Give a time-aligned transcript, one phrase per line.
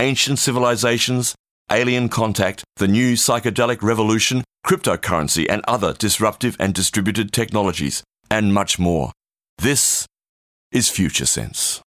[0.00, 1.34] ancient civilizations,
[1.70, 8.78] alien contact, the new psychedelic revolution, cryptocurrency, and other disruptive and distributed technologies, and much
[8.78, 9.12] more.
[9.58, 10.06] This
[10.70, 11.82] is Future Sense.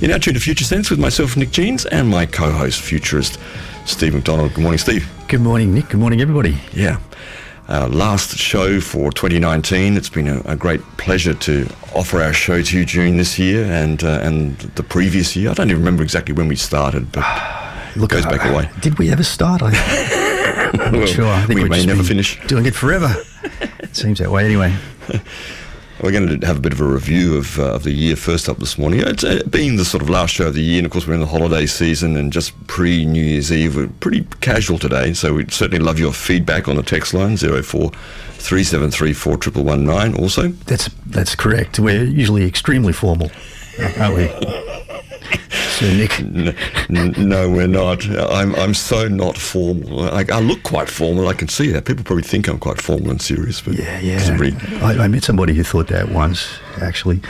[0.00, 3.38] You're now tuned to Future Sense with myself, Nick Jeans, and my co host, futurist
[3.84, 4.54] Steve McDonald.
[4.54, 5.08] Good morning, Steve.
[5.28, 5.88] Good morning, Nick.
[5.90, 6.58] Good morning, everybody.
[6.72, 6.98] Yeah.
[7.66, 9.96] Uh, last show for 2019.
[9.96, 13.64] It's been a, a, great pleasure to offer our show to you during this year
[13.64, 15.50] and uh, and the previous year.
[15.50, 17.24] I don't even remember exactly when we started, but
[17.96, 18.68] Look, it goes back a way.
[18.82, 19.62] Did we ever start?
[19.62, 19.70] I,
[20.74, 21.26] am well, not sure.
[21.26, 23.14] I think we may never finish doing it forever.
[23.78, 24.76] it seems that way, anyway.
[26.04, 28.50] We're going to have a bit of a review of, uh, of the year first
[28.50, 29.00] up this morning.
[29.00, 31.14] It's uh, being the sort of last show of the year, and of course we're
[31.14, 33.74] in the holiday season and just pre New Year's Eve.
[33.74, 37.62] We're pretty casual today, so we'd certainly love your feedback on the text line zero
[37.62, 37.90] four
[38.32, 40.14] three seven three four triple one nine.
[40.14, 41.78] Also, that's that's correct.
[41.78, 43.30] We're usually extremely formal,
[43.98, 44.74] aren't we?
[45.82, 46.20] Nick,
[46.88, 48.06] no, we're not.
[48.08, 50.08] I'm I'm so not formal.
[50.08, 51.28] I, I, look quite formal.
[51.28, 51.84] I can see that.
[51.84, 53.60] People probably think I'm quite formal and serious.
[53.60, 54.36] But yeah, yeah.
[54.36, 54.56] Really...
[54.80, 56.58] I, I, met somebody who thought that once.
[56.80, 57.20] Actually,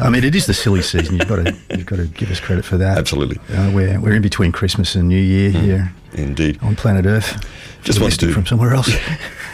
[0.00, 1.16] I mean, it is the silly season.
[1.16, 2.98] You've got to you've got to give us credit for that.
[2.98, 3.38] Absolutely.
[3.54, 5.92] Uh, we're we're in between Christmas and New Year mm, here.
[6.12, 6.58] Indeed.
[6.62, 7.42] On planet Earth.
[7.82, 8.90] Just want to from somewhere else.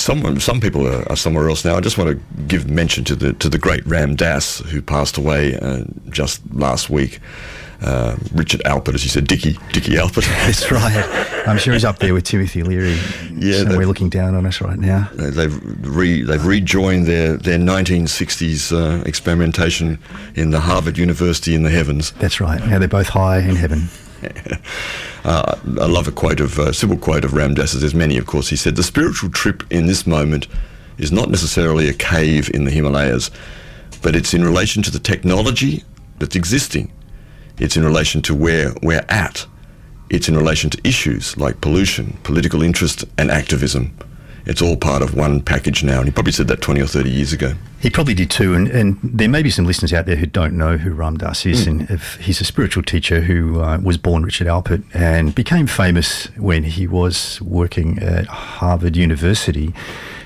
[0.00, 1.76] some some people are, are, somewhere else now.
[1.76, 5.16] I just want to give mention to the to the great Ram Dass who passed
[5.16, 7.20] away uh, just last week
[7.82, 10.26] uh, Richard Alpert, as you said, Dickie, Dickie Alpert.
[10.46, 11.46] That's right.
[11.46, 12.98] I'm sure he's up there with Timothy Leary.
[13.34, 15.08] Yeah, somewhere looking down on us right now.
[15.14, 19.98] They've re, they've rejoined their their 1960s uh, experimentation
[20.34, 22.12] in the Harvard University in the heavens.
[22.12, 22.64] That's right.
[22.66, 23.88] Now they're both high in heaven.
[25.24, 27.72] uh, I love a quote of uh, simple quote of Ram Dass.
[27.72, 28.48] There's many, of course.
[28.48, 30.46] He said, "The spiritual trip in this moment
[30.98, 33.30] is not necessarily a cave in the Himalayas,
[34.02, 35.84] but it's in relation to the technology
[36.18, 36.92] that's existing."
[37.60, 39.46] It's in relation to where we're at.
[40.08, 43.94] It's in relation to issues like pollution, political interest, and activism.
[44.46, 45.98] It's all part of one package now.
[45.98, 47.54] And he probably said that 20 or 30 years ago.
[47.80, 48.54] He probably did too.
[48.54, 51.46] And, and there may be some listeners out there who don't know who Ram Dass
[51.46, 51.66] is.
[51.66, 51.68] Mm.
[51.68, 56.26] And if he's a spiritual teacher who uh, was born Richard Alpert and became famous
[56.36, 59.72] when he was working at Harvard University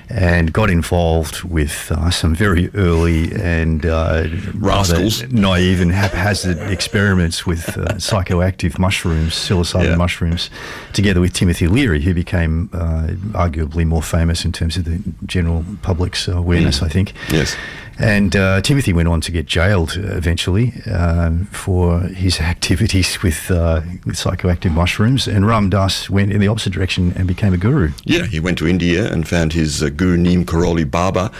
[0.09, 7.45] and got involved with uh, some very early and uh, rascals, naive and haphazard experiments
[7.45, 9.95] with uh, psychoactive mushrooms, psilocybin yeah.
[9.95, 10.49] mushrooms,
[10.93, 15.65] together with Timothy Leary, who became uh, arguably more famous in terms of the general
[15.81, 16.85] public's awareness, mm.
[16.85, 17.13] I think.
[17.29, 17.55] Yes.
[17.97, 23.81] And uh, Timothy went on to get jailed eventually um, for his activities with, uh,
[24.05, 25.27] with, psychoactive mushrooms.
[25.27, 27.91] And Ram Dass went in the opposite direction and became a guru.
[28.03, 31.31] Yeah, he went to India and found his uh, guru Neem Karoli Baba,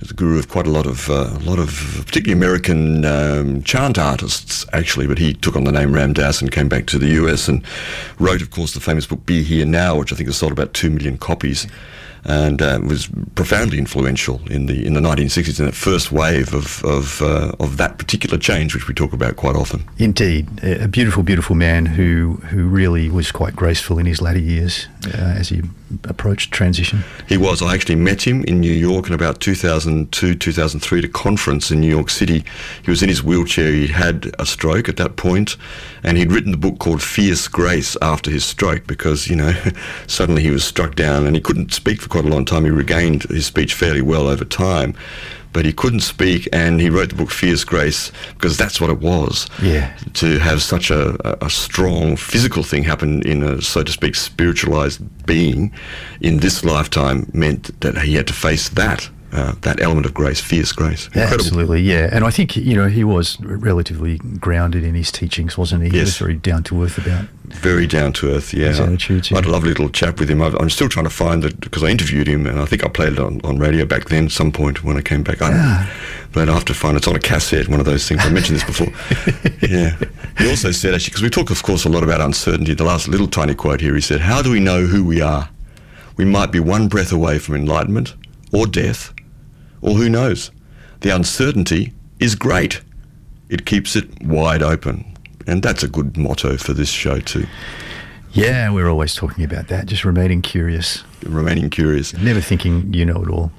[0.00, 3.98] the guru of quite a lot of uh, a lot of particularly American um, chant
[3.98, 5.06] artists actually.
[5.06, 7.64] But he took on the name Ram Dass and came back to the US and
[8.18, 10.74] wrote, of course, the famous book Be Here Now, which I think has sold about
[10.74, 11.66] two million copies
[12.24, 16.84] and uh, was profoundly influential in the in the 1960s in that first wave of
[16.84, 19.84] of, uh, of that particular change, which we talk about quite often.
[19.98, 24.86] Indeed, a beautiful, beautiful man who who really was quite graceful in his latter years
[25.06, 25.62] uh, as he
[26.04, 27.04] approached transition.
[27.28, 27.62] He was.
[27.62, 31.80] I actually met him in New York in about 2002, 2003 at a conference in
[31.80, 32.44] New York City.
[32.82, 33.72] He was in his wheelchair.
[33.72, 35.56] He had a stroke at that point,
[36.02, 39.52] and he'd written the book called Fierce Grace after his stroke because you know
[40.06, 42.64] suddenly he was struck down and he couldn't speak for quite a long time.
[42.64, 44.94] He regained his speech fairly well over time,
[45.54, 49.00] but he couldn't speak, and he wrote the book Fierce Grace because that's what it
[49.00, 49.48] was.
[49.62, 49.96] Yeah.
[50.14, 55.00] To have such a, a strong physical thing happen in a, so to speak, spiritualized
[55.24, 55.72] being
[56.20, 60.40] in this lifetime meant that he had to face that uh, that element of grace,
[60.40, 61.06] fierce grace.
[61.06, 61.34] Incredible.
[61.34, 62.10] Absolutely, yeah.
[62.12, 65.88] And I think you know he was relatively grounded in his teachings, wasn't he?
[65.88, 66.06] He yes.
[66.06, 67.24] was very down to earth about.
[67.44, 68.68] Very down to earth, yeah.
[68.68, 69.30] His attitudes.
[69.30, 69.38] Yeah.
[69.38, 70.42] I had a lovely little chat with him.
[70.42, 72.88] i am still trying to find it because I interviewed him, and I think I
[72.88, 74.28] played it on, on radio back then.
[74.28, 75.90] Some point when I came back, I,
[76.32, 77.68] but I have to find it's on a cassette.
[77.68, 78.20] One of those things.
[78.26, 78.92] I mentioned this before.
[79.70, 79.96] yeah.
[80.36, 82.74] He also said actually because we talk, of course, a lot about uncertainty.
[82.74, 85.48] The last little tiny quote here, he said, "How do we know who we are?
[86.18, 88.14] We might be one breath away from enlightenment
[88.52, 89.14] or death."
[89.82, 90.50] Or who knows?
[91.00, 92.80] The uncertainty is great.
[93.48, 95.04] It keeps it wide open.
[95.46, 97.46] and that's a good motto for this show too.
[98.32, 99.86] Yeah, we're always talking about that.
[99.86, 103.50] Just remaining curious, remaining curious, never thinking you know it all,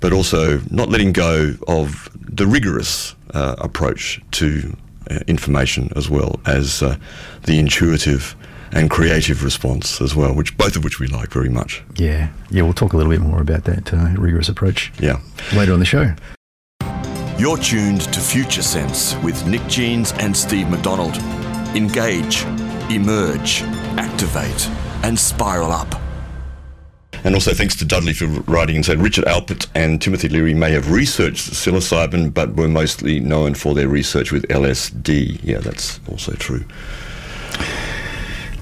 [0.00, 4.74] but also not letting go of the rigorous uh, approach to
[5.10, 6.96] uh, information as well as uh,
[7.42, 8.34] the intuitive
[8.74, 11.82] and creative response as well, which both of which we like very much.
[11.96, 14.92] Yeah, yeah, we'll talk a little bit more about that uh, rigorous approach.
[14.98, 15.20] Yeah,
[15.54, 16.14] later on the show.
[17.38, 21.16] You're tuned to Future Sense with Nick Jeans and Steve McDonald.
[21.76, 22.44] Engage,
[22.90, 23.62] emerge,
[23.96, 24.68] activate,
[25.02, 26.00] and spiral up.
[27.24, 30.72] And also thanks to Dudley for writing and saying Richard Alpert and Timothy Leary may
[30.72, 35.40] have researched psilocybin, but were mostly known for their research with LSD.
[35.42, 36.64] Yeah, that's also true.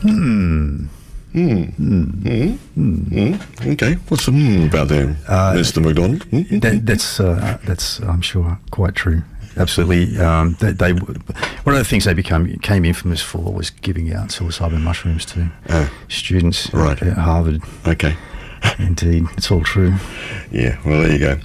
[0.02, 0.86] Hmm.
[1.32, 1.62] Hmm.
[1.62, 2.54] Hmm.
[2.74, 3.34] Hmm.
[3.70, 3.94] Okay.
[4.08, 5.82] What's the hmm about there, uh, Mr.
[5.82, 6.24] McDonald?
[6.24, 6.58] Hmm?
[6.58, 9.22] That, that's uh, that's I'm sure quite true.
[9.56, 10.18] Absolutely.
[10.18, 14.28] Um, they, they, one of the things they become came infamous for was giving out
[14.28, 17.00] psilocybin mushrooms to uh, students right.
[17.02, 17.62] at Harvard.
[17.86, 18.16] Okay.
[18.78, 19.94] Indeed, it's all true.
[20.50, 21.38] Yeah, well, there you go.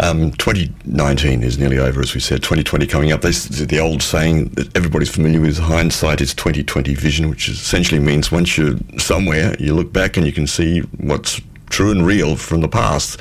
[0.00, 2.42] Um, 2019 is nearly over, as we said.
[2.42, 3.22] 2020 coming up.
[3.22, 8.32] This the old saying that everybody's familiar with: hindsight is 2020 vision, which essentially means
[8.32, 11.40] once you're somewhere, you look back and you can see what's
[11.70, 13.18] true and real from the past.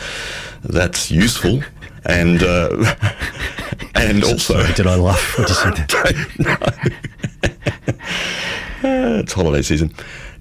[0.64, 1.62] That's useful.
[2.06, 2.96] and uh,
[3.96, 5.38] and also, Sorry, did I laugh?
[5.38, 5.58] What did
[6.40, 6.58] you
[8.84, 9.94] it's holiday season.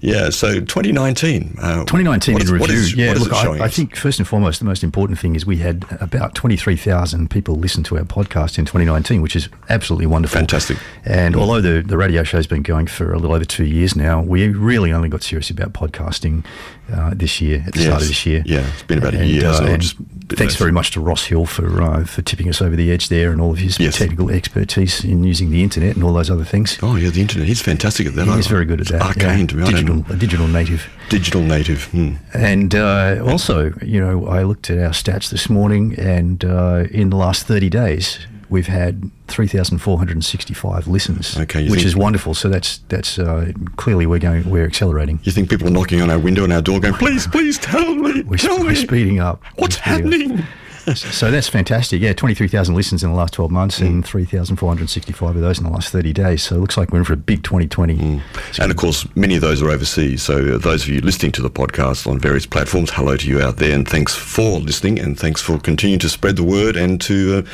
[0.07, 1.57] Yeah, so 2019.
[1.61, 2.75] Uh, 2019 in review.
[2.75, 5.57] Is, yeah, look, I, I, think first and foremost, the most important thing is we
[5.57, 10.39] had about 23,000 people listen to our podcast in 2019, which is absolutely wonderful.
[10.39, 10.77] Fantastic.
[11.03, 11.41] And yeah.
[11.41, 14.47] although the, the radio show's been going for a little over two years now, we
[14.47, 16.45] really only got serious about podcasting
[16.91, 17.87] uh, this year, at the yes.
[17.87, 18.43] start of this year.
[18.45, 19.47] Yeah, it's been about a year.
[19.47, 19.97] Uh, so just
[20.29, 23.31] thanks very much to Ross Hill for uh, for tipping us over the edge there
[23.31, 23.97] and all of his yes.
[23.97, 26.77] technical expertise in using the internet and all those other things.
[26.81, 27.47] Oh yeah, the internet.
[27.47, 28.27] He's fantastic at that.
[28.35, 29.01] He's very good at that.
[29.01, 29.47] Arcane, yeah.
[29.47, 29.63] to be.
[29.65, 30.89] Digital, a digital native.
[31.09, 31.85] Digital native.
[31.85, 32.15] Hmm.
[32.33, 37.09] And uh, also, you know, I looked at our stats this morning, and uh, in
[37.09, 38.19] the last thirty days,
[38.49, 42.33] we've had 3,465 listens, okay, which is wonderful.
[42.33, 45.19] So that's that's uh, clearly we're going we're accelerating.
[45.23, 47.95] You think people are knocking on our window and our door, going, "Please, please tell
[47.95, 49.43] me, we're, tell we're me, speeding up.
[49.55, 50.45] What's happening?" Up
[50.95, 52.01] so that's fantastic.
[52.01, 53.87] Yeah, 23,000 listens in the last 12 months mm.
[53.87, 56.43] and 3,465 of those in the last 30 days.
[56.43, 57.97] So it looks like we're in for a big 2020.
[57.97, 58.21] Mm.
[58.59, 60.23] And of course, many of those are overseas.
[60.23, 63.57] So those of you listening to the podcast on various platforms, hello to you out
[63.57, 63.75] there.
[63.75, 67.45] And thanks for listening and thanks for continuing to spread the word and to,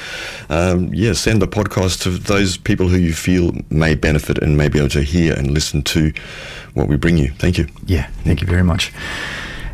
[0.49, 4.57] uh, um, yeah, send the podcast to those people who you feel may benefit and
[4.57, 6.13] may be able to hear and listen to
[6.73, 7.31] what we bring you.
[7.31, 7.67] Thank you.
[7.85, 8.91] Yeah, thank you very much.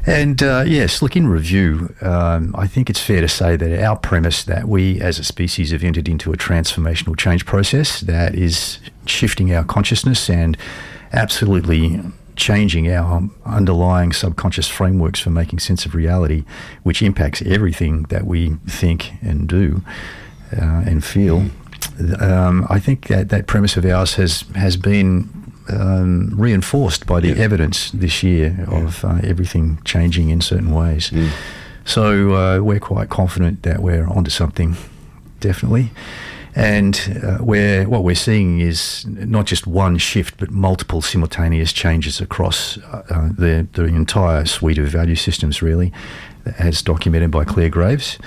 [0.10, 3.96] And uh, yes, look, in review, um, I think it's fair to say that our
[3.96, 8.80] premise that we as a species have entered into a transformational change process that is
[9.06, 10.58] shifting our consciousness and
[11.14, 12.02] absolutely
[12.36, 16.44] changing our underlying subconscious frameworks for making sense of reality,
[16.82, 19.84] which impacts everything that we think and do
[20.60, 21.46] uh, and feel.
[22.20, 27.30] Um, I think that that premise of ours has has been um, reinforced by the
[27.30, 27.44] yeah.
[27.44, 31.10] evidence this year of uh, everything changing in certain ways.
[31.10, 31.30] Mm.
[31.86, 34.76] So uh, we're quite confident that we're onto something,
[35.40, 35.92] definitely.
[36.56, 42.20] And uh, where what we're seeing is not just one shift, but multiple simultaneous changes
[42.22, 45.92] across uh, uh, the, the entire suite of value systems, really,
[46.58, 48.18] as documented by Clare Graves.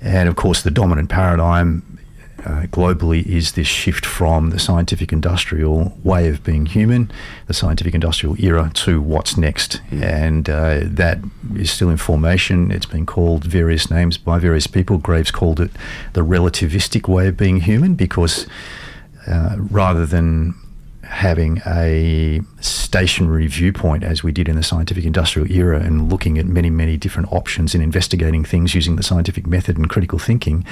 [0.00, 1.97] And of course, the dominant paradigm
[2.44, 7.10] uh, globally is this shift from the scientific industrial way of being human,
[7.46, 9.80] the scientific industrial era, to what's next.
[9.90, 10.02] Mm.
[10.02, 11.18] And uh, that
[11.56, 12.70] is still in formation.
[12.70, 14.98] It's been called various names by various people.
[14.98, 15.70] Graves called it
[16.12, 18.46] the relativistic way of being human because
[19.26, 20.54] uh, rather than
[21.02, 26.44] having a stationary viewpoint as we did in the scientific industrial era and looking at
[26.44, 30.66] many, many different options and investigating things using the scientific method and critical thinking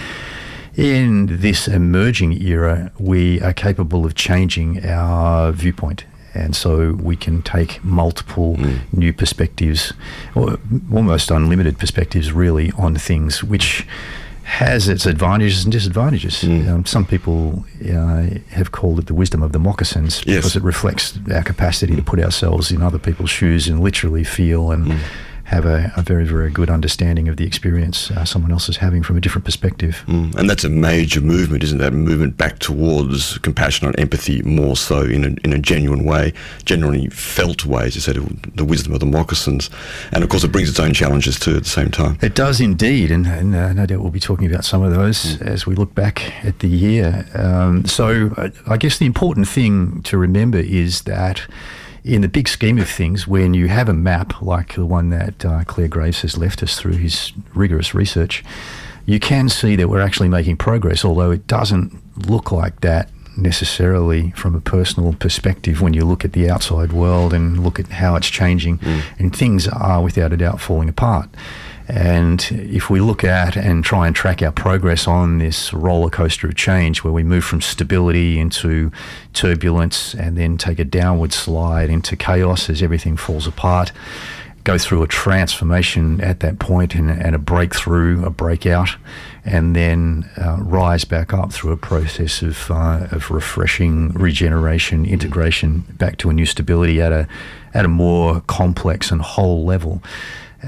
[0.76, 6.04] in this emerging era, we are capable of changing our viewpoint.
[6.34, 8.80] And so we can take multiple mm.
[8.92, 9.94] new perspectives,
[10.34, 10.58] or
[10.92, 13.86] almost unlimited perspectives, really, on things, which
[14.42, 16.42] has its advantages and disadvantages.
[16.42, 16.68] Mm.
[16.68, 20.36] Um, some people uh, have called it the wisdom of the moccasins yes.
[20.36, 24.70] because it reflects our capacity to put ourselves in other people's shoes and literally feel
[24.70, 24.98] and mm
[25.46, 29.00] have a, a very, very good understanding of the experience uh, someone else is having
[29.00, 30.02] from a different perspective.
[30.08, 30.34] Mm.
[30.34, 31.92] And that's a major movement, isn't that?
[31.92, 36.32] Movement back towards compassion and empathy more so in a, in a genuine way,
[36.64, 38.16] genuinely felt way, as you said,
[38.56, 39.70] the wisdom of the moccasins.
[40.10, 42.18] And of course, it brings its own challenges too at the same time.
[42.20, 43.12] It does indeed.
[43.12, 45.46] And, and uh, no doubt we'll be talking about some of those mm.
[45.46, 47.24] as we look back at the year.
[47.34, 51.46] Um, so uh, I guess the important thing to remember is that
[52.06, 55.44] in the big scheme of things, when you have a map like the one that
[55.44, 58.44] uh, Clare Graves has left us through his rigorous research,
[59.06, 61.92] you can see that we're actually making progress, although it doesn't
[62.28, 67.34] look like that necessarily from a personal perspective when you look at the outside world
[67.34, 69.02] and look at how it's changing, mm.
[69.18, 71.28] and things are without a doubt falling apart.
[71.88, 76.48] And if we look at and try and track our progress on this roller coaster
[76.48, 78.90] of change, where we move from stability into
[79.34, 83.92] turbulence and then take a downward slide into chaos as everything falls apart,
[84.64, 88.96] go through a transformation at that point and, and a breakthrough, a breakout,
[89.44, 95.84] and then uh, rise back up through a process of, uh, of refreshing regeneration, integration
[95.98, 97.28] back to a new stability at a,
[97.74, 100.02] at a more complex and whole level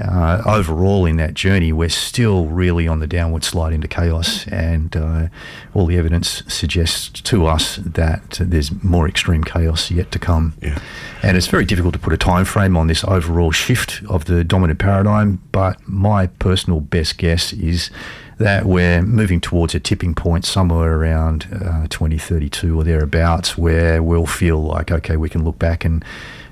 [0.01, 4.95] uh, overall in that journey, we're still really on the downward slide into chaos, and
[4.95, 5.27] uh,
[5.73, 10.53] all the evidence suggests to us that there's more extreme chaos yet to come.
[10.61, 10.79] Yeah.
[11.21, 14.43] And it's very difficult to put a time frame on this overall shift of the
[14.43, 17.89] dominant paradigm, but my personal best guess is
[18.37, 24.25] that we're moving towards a tipping point somewhere around uh, 2032 or thereabouts, where we'll
[24.25, 26.03] feel like okay, we can look back and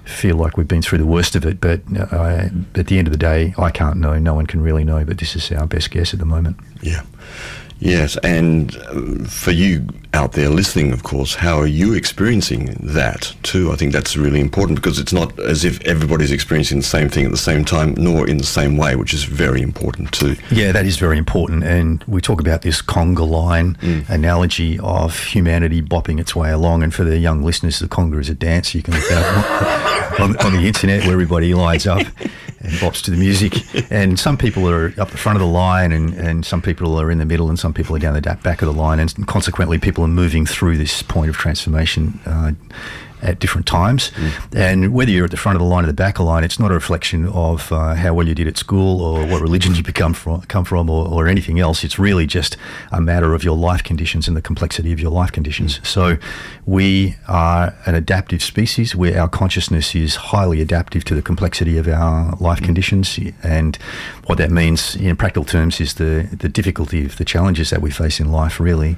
[0.08, 1.60] feel like we've been through the worst of it.
[1.62, 4.18] But uh, at the end of the day, I can't know.
[4.18, 5.04] No one can really know.
[5.06, 6.58] But this is our best guess at the moment.
[6.82, 7.04] Yeah.
[7.80, 13.36] Yes, and uh, for you out there listening, of course, how are you experiencing that
[13.44, 13.72] too?
[13.72, 17.26] I think that's really important because it's not as if everybody's experiencing the same thing
[17.26, 20.36] at the same time, nor in the same way, which is very important too.
[20.50, 21.64] Yeah, that is very important.
[21.64, 24.10] And we talk about this conga line mm.
[24.10, 26.84] analogy of humanity bopping its way along.
[26.84, 30.36] And for the young listeners, the conga is a dance you can look at on,
[30.38, 32.08] on the internet where everybody lines up
[32.68, 33.64] and bops to the music.
[33.90, 37.10] And some people are up the front of the line, and, and some people are
[37.10, 39.00] in the middle, and some people are down the back of the line.
[39.00, 42.52] And consequently, people are moving through this point of transformation uh,
[43.22, 44.12] at different times.
[44.12, 44.56] Mm.
[44.56, 46.44] And whether you're at the front of the line or the back of the line,
[46.44, 49.76] it's not a reflection of uh, how well you did at school or what religion
[49.76, 51.84] you become from, come from or, or, anything else.
[51.84, 52.56] It's really just
[52.92, 55.80] a matter of your life conditions and the complexity of your life conditions.
[55.80, 55.86] Mm.
[55.86, 56.18] So
[56.66, 61.88] we are an adaptive species where our consciousness is highly adaptive to the complexity of
[61.88, 62.66] our life mm.
[62.66, 63.20] conditions.
[63.44, 63.76] And
[64.26, 67.92] what that means in practical terms is the, the difficulty of the challenges that we
[67.92, 68.96] face in life, really.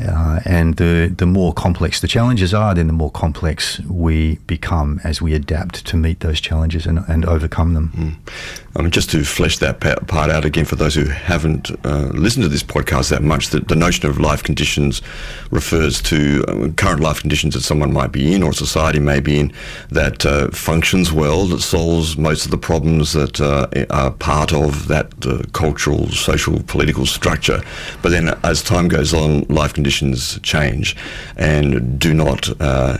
[0.00, 5.00] Uh, and the, the more complex the challenges are, then the more complex we become
[5.04, 7.92] as we adapt to meet those challenges and, and overcome them.
[7.94, 8.82] Mm.
[8.82, 12.48] Mean, just to flesh that part out again for those who haven't uh, listened to
[12.48, 15.02] this podcast that much, the, the notion of life conditions
[15.50, 19.40] refers to uh, current life conditions that someone might be in or society may be
[19.40, 19.52] in
[19.90, 24.86] that uh, functions well, that solves most of the problems that uh, are part of
[24.88, 25.10] that
[25.52, 27.60] cultural, social, political structure.
[28.02, 30.96] But then as time goes on, life conditions conditions change
[31.36, 32.96] and do not uh,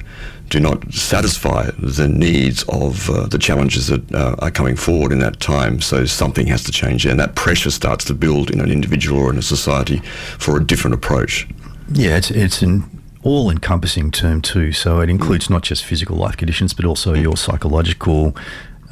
[0.49, 5.21] do not satisfy the needs of uh, the challenges that uh, are coming forward in
[5.21, 5.81] that time.
[5.81, 9.31] So something has to change, and that pressure starts to build in an individual or
[9.31, 9.99] in a society
[10.39, 11.47] for a different approach.
[11.93, 12.83] Yeah, it's it's an
[13.23, 14.73] all-encompassing term too.
[14.73, 15.51] So it includes mm.
[15.51, 17.23] not just physical life conditions, but also mm.
[17.23, 18.35] your psychological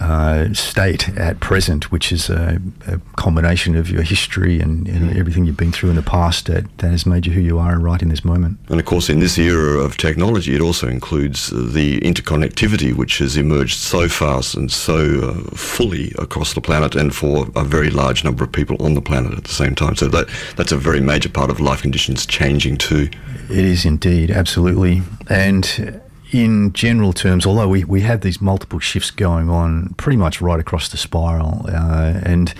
[0.00, 5.16] uh, state at present, which is a, a combination of your history and, and mm.
[5.16, 7.78] everything you've been through in the past that, that has made you who you are
[7.80, 8.58] right in this moment.
[8.68, 13.36] And of course, in this era of technology, it also includes the interconnectivity, which has
[13.36, 18.22] emerged so fast and so uh, fully across the planet and for a very large
[18.22, 19.96] number of people on the planet at the same time.
[19.96, 23.08] So that that's a very major part of life conditions changing too.
[23.50, 25.02] It is indeed, absolutely.
[25.28, 30.42] And in general terms, although we, we have these multiple shifts going on pretty much
[30.42, 32.52] right across the spiral, uh, and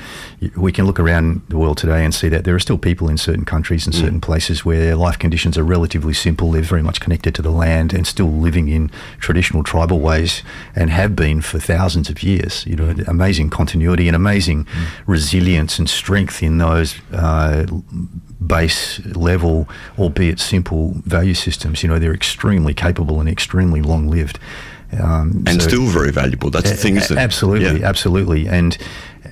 [0.56, 3.18] we can look around the world today and see that there are still people in
[3.18, 4.00] certain countries and mm.
[4.00, 6.50] certain places where life conditions are relatively simple.
[6.52, 10.42] They're very much connected to the land and still living in traditional tribal ways
[10.74, 12.64] and have been for thousands of years.
[12.66, 14.86] You know, amazing continuity and amazing mm.
[15.06, 17.66] resilience and strength in those uh,
[18.44, 21.82] base level, albeit simple value systems.
[21.82, 24.38] You know, they're extremely capable and extremely long lived.
[24.92, 26.50] Um, and so, still very valuable.
[26.50, 27.20] That's the thing, isn't it?
[27.20, 27.88] Absolutely, yeah.
[27.88, 28.48] absolutely.
[28.48, 28.78] And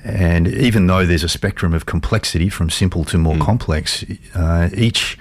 [0.03, 3.41] and even though there's a spectrum of complexity from simple to more mm.
[3.41, 4.05] complex,
[4.35, 5.17] uh, each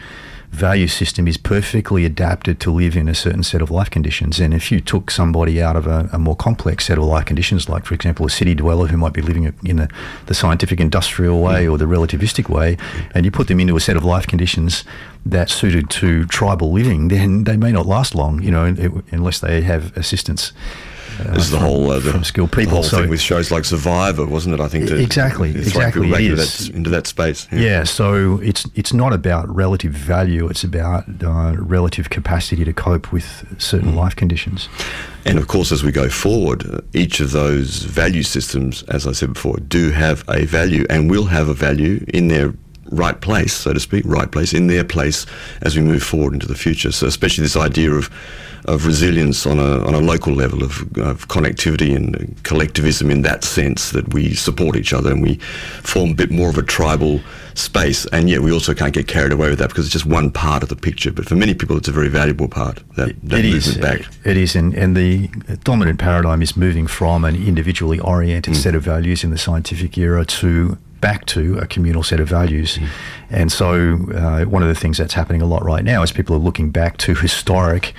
[0.50, 4.40] value system is perfectly adapted to live in a certain set of life conditions.
[4.40, 7.68] And if you took somebody out of a, a more complex set of life conditions,
[7.68, 9.88] like, for example, a city dweller who might be living in the,
[10.26, 12.76] the scientific industrial way or the relativistic way,
[13.14, 14.84] and you put them into a set of life conditions
[15.24, 18.64] that suited to tribal living, then they may not last long, you know,
[19.10, 20.52] unless they have assistance.
[21.20, 22.74] Uh, this is the whole uh, the, skilled people.
[22.74, 24.60] Whole so, thing with shows like Survivor, wasn't it?
[24.60, 26.10] I think to, exactly, exactly.
[26.10, 27.48] It into that, into that space.
[27.50, 27.60] Yeah.
[27.60, 27.84] yeah.
[27.84, 30.48] So it's it's not about relative value.
[30.48, 33.96] It's about uh, relative capacity to cope with certain mm.
[33.96, 34.68] life conditions.
[35.24, 39.12] And of course, as we go forward, uh, each of those value systems, as I
[39.12, 42.54] said before, do have a value and will have a value in their
[42.90, 45.26] right place, so to speak, right place in their place
[45.62, 46.92] as we move forward into the future.
[46.92, 48.10] So, especially this idea of
[48.66, 53.44] of resilience on a on a local level of, of connectivity and collectivism in that
[53.44, 55.36] sense that we support each other and we
[55.82, 57.20] form a bit more of a tribal
[57.54, 60.30] space, and yet we also can't get carried away with that because it's just one
[60.30, 61.10] part of the picture.
[61.10, 62.82] But for many people, it's a very valuable part.
[62.96, 63.76] That, that it is.
[63.78, 64.02] Back.
[64.24, 65.28] It is, and, and the
[65.64, 68.56] dominant paradigm is moving from an individually oriented mm.
[68.56, 72.78] set of values in the scientific era to back to a communal set of values.
[72.78, 72.88] Mm.
[73.30, 76.36] And so, uh, one of the things that's happening a lot right now is people
[76.36, 77.94] are looking back to historic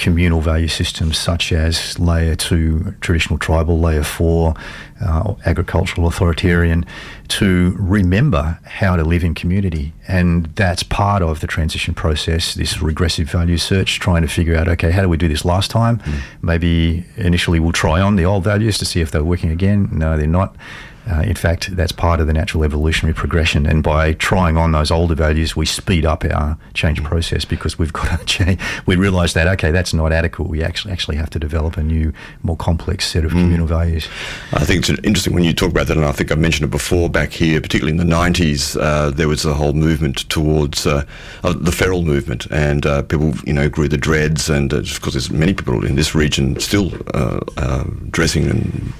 [0.00, 4.54] communal value systems such as layer two traditional tribal, layer four
[5.00, 6.84] uh, agricultural authoritarian
[7.28, 9.92] to remember how to live in community.
[10.08, 14.66] And that's part of the transition process, this regressive value search, trying to figure out,
[14.68, 15.98] okay, how do we do this last time?
[15.98, 16.20] Mm.
[16.42, 19.90] Maybe initially we'll try on the old values to see if they're working again.
[19.92, 20.56] No, they're not.
[21.08, 23.66] Uh, in fact, that's part of the natural evolutionary progression.
[23.66, 27.92] And by trying on those older values, we speed up our change process because we've
[27.92, 28.60] got to change.
[28.86, 30.48] We realise that okay, that's not adequate.
[30.48, 33.40] We actually actually have to develop a new, more complex set of mm.
[33.40, 34.08] communal values.
[34.52, 36.70] I think it's interesting when you talk about that, and I think I mentioned it
[36.70, 38.80] before back here, particularly in the '90s.
[38.80, 41.04] Uh, there was a whole movement towards uh,
[41.42, 45.00] uh the feral movement, and uh, people, you know, grew the dreads, and uh, just
[45.00, 46.90] because there's many people in this region still
[48.10, 48.92] dressing and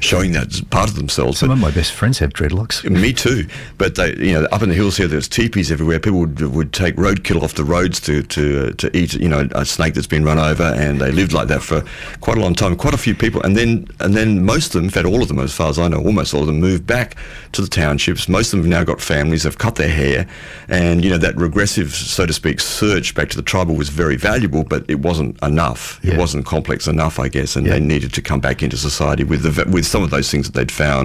[0.00, 1.38] showing that part of themselves themselves.
[1.38, 2.88] Some of my best friends have dreadlocks.
[2.90, 3.46] Me too.
[3.78, 5.98] But they, you know, up in the hills here, there's teepees everywhere.
[5.98, 9.48] People would, would take roadkill off the roads to to uh, to eat, you know,
[9.52, 11.84] a snake that's been run over, and they lived like that for
[12.20, 12.76] quite a long time.
[12.76, 15.28] Quite a few people, and then and then most of them, in fact, all of
[15.28, 17.16] them, as far as I know, almost all of them, moved back
[17.52, 18.28] to the townships.
[18.28, 19.44] Most of them have now got families.
[19.44, 20.28] Have cut their hair,
[20.68, 24.16] and you know that regressive, so to speak, search back to the tribal was very
[24.16, 26.00] valuable, but it wasn't enough.
[26.02, 26.14] Yeah.
[26.14, 27.74] It wasn't complex enough, I guess, and yeah.
[27.74, 30.58] they needed to come back into society with the with some of those things that
[30.58, 30.97] they'd found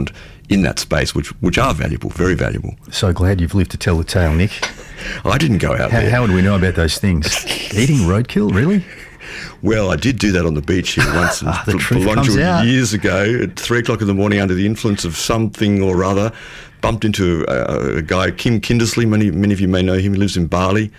[0.49, 2.75] in that space, which which are valuable, very valuable.
[2.91, 4.51] So glad you've lived to tell the tale, Nick.
[5.25, 6.09] I didn't go out how, there.
[6.09, 7.45] How would we know about those things?
[7.73, 8.85] Eating roadkill, really?
[9.61, 12.65] Well, I did do that on the beach here once ah, the truth comes out.
[12.65, 16.31] years ago at three o'clock in the morning under the influence of something or other.
[16.81, 19.07] Bumped into a, a guy, Kim Kindersley.
[19.07, 20.13] Many many of you may know him.
[20.13, 20.91] He lives in Bali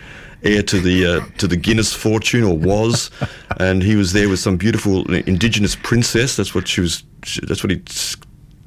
[0.42, 3.10] heir to the uh, to the Guinness fortune, or was,
[3.58, 6.36] and he was there with some beautiful indigenous princess.
[6.36, 7.02] That's what she was.
[7.42, 7.82] That's what he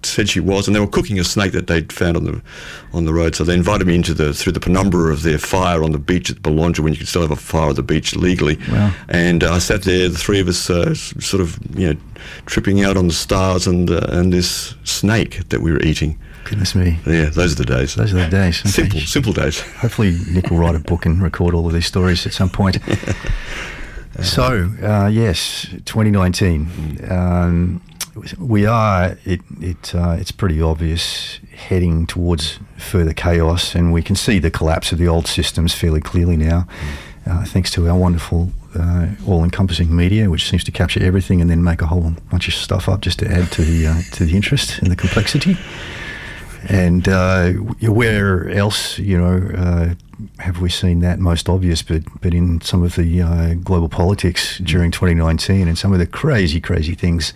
[0.07, 2.41] said she was, and they were cooking a snake that they'd found on the
[2.93, 3.35] on the road.
[3.35, 6.29] So they invited me into the through the penumbra of their fire on the beach
[6.29, 8.57] at Belongil, when you could still have a fire on the beach legally.
[8.69, 8.93] Wow.
[9.09, 11.99] And uh, I sat there, the three of us, uh, sort of you know,
[12.45, 16.17] tripping out on the stars and uh, and this snake that we were eating.
[16.47, 16.97] Goodness me.
[17.05, 17.95] Yeah, those are the days.
[17.95, 18.61] Those are the days.
[18.61, 18.69] Okay.
[18.69, 19.59] Simple, simple days.
[19.81, 22.77] Hopefully, Nick will write a book and record all of these stories at some point.
[24.21, 27.05] so, uh, yes, 2019.
[27.09, 27.81] Um,
[28.37, 29.17] we are.
[29.25, 34.51] It, it uh, it's pretty obvious heading towards further chaos, and we can see the
[34.51, 36.67] collapse of the old systems fairly clearly now,
[37.25, 37.31] mm.
[37.31, 41.63] uh, thanks to our wonderful, uh, all-encompassing media, which seems to capture everything and then
[41.63, 44.35] make a whole bunch of stuff up just to add to the uh, to the
[44.35, 45.57] interest and the complexity.
[46.69, 47.51] And uh,
[47.81, 49.93] where else, you know, uh,
[50.39, 51.81] have we seen that most obvious?
[51.81, 56.59] But but in some of the global politics during 2019 and some of the crazy,
[56.59, 57.33] crazy things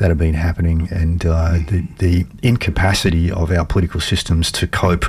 [0.00, 5.04] that have been happening and uh, the, the incapacity of our political systems to cope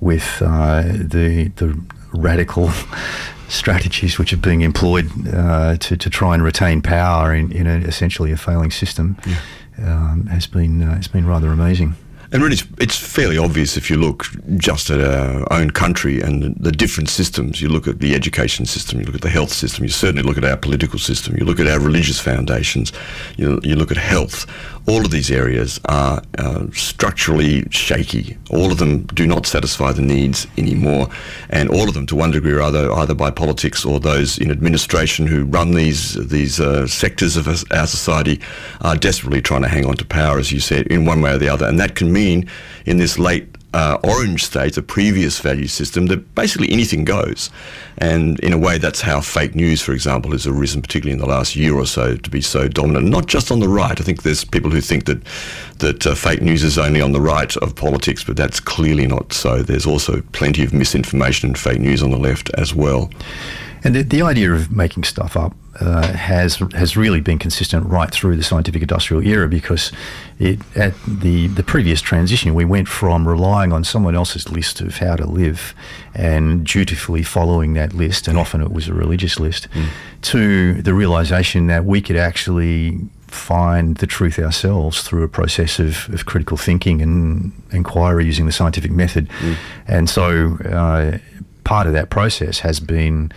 [0.00, 1.78] with uh, the, the
[2.12, 2.70] radical
[3.48, 7.78] strategies which are being employed uh, to, to try and retain power in, in a,
[7.78, 9.40] essentially a failing system yeah.
[9.84, 11.96] um, has been uh, has been rather amazing.
[12.32, 16.54] And really, it's, it's, fairly obvious if you look just at our own country and
[16.56, 17.60] the, different systems.
[17.60, 20.38] You look at the education system, you look at the health system, you certainly look
[20.38, 22.92] at our political system, you look at our religious foundations,
[23.36, 24.46] you, you look at health
[24.90, 28.36] all of these areas are uh, structurally shaky.
[28.50, 31.08] All of them do not satisfy the needs anymore,
[31.50, 34.50] and all of them, to one degree or other, either by politics or those in
[34.50, 38.40] administration who run these these uh, sectors of our society,
[38.80, 41.38] are desperately trying to hang on to power, as you said, in one way or
[41.38, 41.66] the other.
[41.66, 46.34] And that can mean, in this late uh, orange state, a previous value system, that
[46.34, 47.50] basically anything goes.
[47.98, 51.26] And in a way, that's how fake news, for example, has arisen, particularly in the
[51.26, 53.06] last year or so, to be so dominant.
[53.06, 54.00] Not just on the right.
[54.00, 55.22] I think there's people who think that
[55.78, 59.32] that uh, fake news is only on the right of politics, but that's clearly not
[59.32, 59.62] so.
[59.62, 63.10] There's also plenty of misinformation and fake news on the left as well.
[63.82, 68.10] And the, the idea of making stuff up uh, has has really been consistent right
[68.10, 69.92] through the scientific industrial era because
[70.38, 74.98] it, at the the previous transition we went from relying on someone else's list of
[74.98, 75.74] how to live
[76.14, 79.86] and dutifully following that list and often it was a religious list mm.
[80.22, 86.12] to the realization that we could actually find the truth ourselves through a process of,
[86.12, 89.54] of critical thinking and inquiry using the scientific method mm.
[89.86, 91.16] and so uh,
[91.62, 93.30] part of that process has been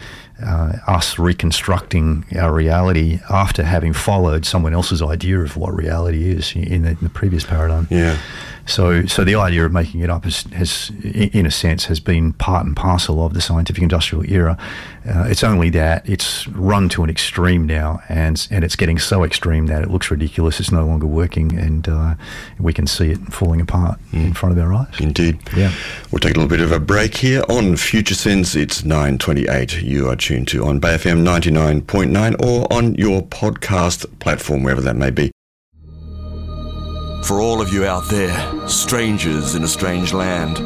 [0.43, 6.55] uh, us reconstructing our reality after having followed someone else's idea of what reality is
[6.55, 7.87] in the, in the previous paradigm.
[7.89, 8.17] Yeah.
[8.65, 12.31] So, so the idea of making it up has, has, in a sense, has been
[12.33, 14.57] part and parcel of the scientific industrial era.
[15.05, 19.25] Uh, it's only that it's run to an extreme now, and and it's getting so
[19.25, 20.61] extreme that it looks ridiculous.
[20.61, 22.15] It's no longer working, and uh,
[22.57, 24.27] we can see it falling apart mm.
[24.27, 24.95] in front of our eyes.
[24.99, 25.39] Indeed.
[25.57, 25.73] Yeah.
[26.09, 28.55] We'll take a little bit of a break here on Future Sense.
[28.55, 29.81] It's nine twenty-eight.
[29.81, 34.63] You are tuned to on Bay FM ninety-nine point nine, or on your podcast platform,
[34.63, 35.32] wherever that may be.
[37.23, 40.57] For all of you out there, strangers in a strange land,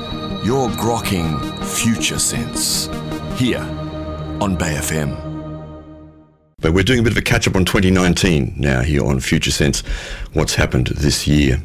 [0.43, 2.87] you're grokking Future Sense
[3.35, 3.61] here
[4.41, 5.15] on Bay FM.
[6.57, 9.51] But we're doing a bit of a catch up on 2019 now here on Future
[9.51, 9.81] Sense.
[10.33, 11.61] What's happened this year?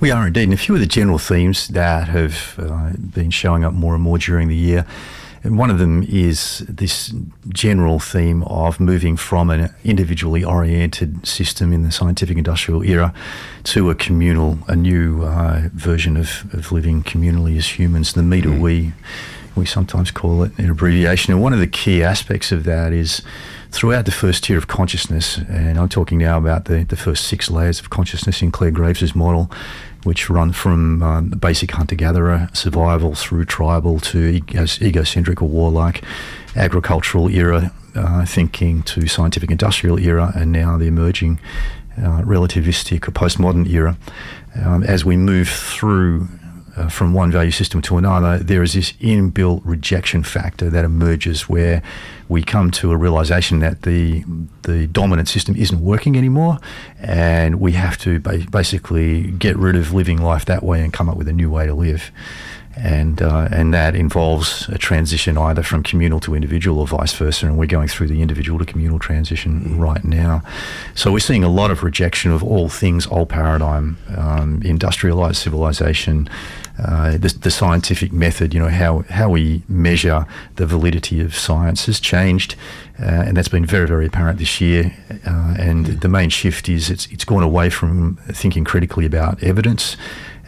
[0.00, 0.44] We are indeed.
[0.44, 4.02] And a few of the general themes that have uh, been showing up more and
[4.02, 4.84] more during the year
[5.42, 7.14] and one of them is this
[7.48, 13.14] general theme of moving from an individually oriented system in the scientific industrial era
[13.64, 18.42] to a communal, a new uh, version of, of living communally as humans, the me
[18.42, 18.60] to mm.
[18.60, 18.92] we,
[19.56, 21.32] we sometimes call it an abbreviation.
[21.32, 23.22] And one of the key aspects of that is
[23.70, 27.50] throughout the first tier of consciousness, and I'm talking now about the, the first six
[27.50, 29.50] layers of consciousness in Clare Graves' model,
[30.04, 34.40] which run from um, basic hunter-gatherer survival through tribal to
[34.80, 36.02] egocentric or warlike,
[36.56, 41.38] agricultural era uh, thinking to scientific industrial era, and now the emerging
[41.98, 43.96] uh, relativistic or postmodern era.
[44.64, 46.28] Um, as we move through
[46.80, 51.48] uh, from one value system to another, there is this inbuilt rejection factor that emerges
[51.48, 51.82] where
[52.28, 54.24] we come to a realization that the
[54.62, 56.58] the dominant system isn't working anymore,
[57.00, 61.08] and we have to ba- basically get rid of living life that way and come
[61.08, 62.10] up with a new way to live
[62.82, 67.46] and uh, and that involves a transition either from communal to individual or vice versa.
[67.46, 69.78] And we're going through the individual to communal transition mm.
[69.78, 70.42] right now.
[70.94, 76.28] So we're seeing a lot of rejection of all things old paradigm, um, industrialized civilization,
[76.78, 78.54] uh, the, the, scientific method.
[78.54, 82.54] You know how how we measure the validity of science has changed,
[82.98, 84.96] uh, and that's been very very apparent this year.
[85.26, 86.00] Uh, and mm.
[86.00, 89.96] the main shift is it's it's gone away from thinking critically about evidence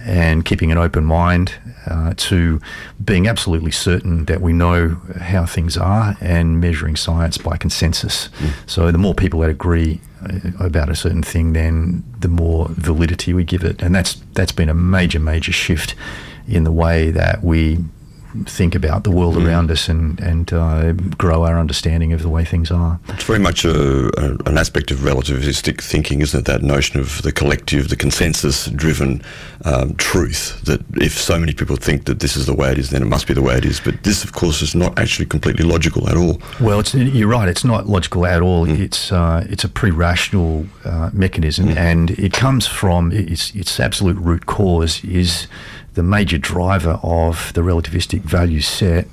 [0.05, 1.55] and keeping an open mind
[1.87, 2.61] uh, to
[3.05, 8.29] being absolutely certain that we know how things are and measuring science by consensus.
[8.39, 8.53] Mm.
[8.67, 13.33] So the more people that agree uh, about a certain thing, then the more validity
[13.33, 15.95] we give it, and that's that's been a major major shift
[16.47, 17.79] in the way that we
[18.47, 19.47] think about the world mm.
[19.47, 22.99] around us and and uh, grow our understanding of the way things are.
[23.09, 26.47] It's very much a, a, an aspect of relativistic thinking, isn't it?
[26.47, 29.23] That notion of the collective, the consensus-driven
[29.65, 30.61] um, truth.
[30.65, 33.07] That if so many people think that this is the way it is, then it
[33.07, 33.81] must be the way it is.
[33.81, 36.41] But this, of course, is not actually completely logical at all.
[36.61, 37.49] Well, you're right.
[37.49, 38.67] It's not logical at all.
[38.67, 38.79] Mm.
[38.79, 41.77] It's uh, it's a pre-rational uh, mechanism, mm.
[41.77, 45.47] and it comes from its its absolute root cause is
[45.95, 49.07] the major driver of the relativistic value set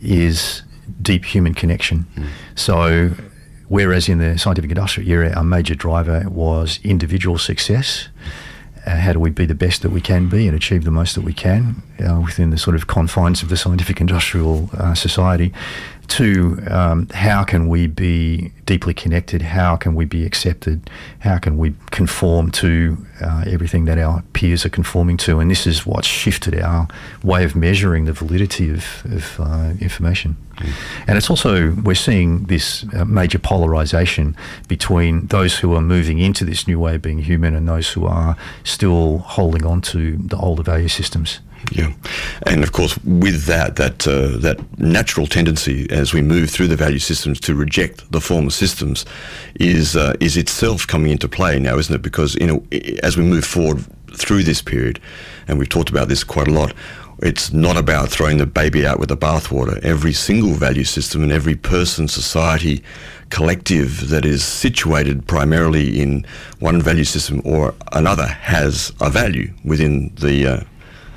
[0.00, 0.62] is
[1.00, 2.06] deep human connection.
[2.14, 2.26] Mm.
[2.54, 3.10] So,
[3.68, 8.08] whereas in the scientific industrial era, our major driver was individual success.
[8.86, 11.16] Uh, how do we be the best that we can be and achieve the most
[11.16, 15.52] that we can uh, within the sort of confines of the scientific industrial uh, society?
[16.08, 19.42] To um, how can we be deeply connected?
[19.42, 20.90] How can we be accepted?
[21.20, 25.40] How can we conform to uh, everything that our peers are conforming to?
[25.40, 26.88] And this is what's shifted our
[27.22, 30.36] way of measuring the validity of, of uh, information.
[30.56, 30.72] Mm.
[31.08, 34.36] And it's also, we're seeing this uh, major polarization
[34.68, 38.06] between those who are moving into this new way of being human and those who
[38.06, 41.40] are still holding on to the older value systems.
[41.72, 41.92] Yeah,
[42.46, 46.76] and of course, with that, that uh, that natural tendency as we move through the
[46.76, 49.04] value systems to reject the former systems
[49.58, 52.02] is uh, is itself coming into play now, isn't it?
[52.02, 52.64] Because you know,
[53.02, 55.00] as we move forward through this period,
[55.48, 56.72] and we've talked about this quite a lot,
[57.20, 59.82] it's not about throwing the baby out with the bathwater.
[59.82, 62.82] Every single value system and every person, society,
[63.30, 66.26] collective that is situated primarily in
[66.60, 70.60] one value system or another has a value within the uh,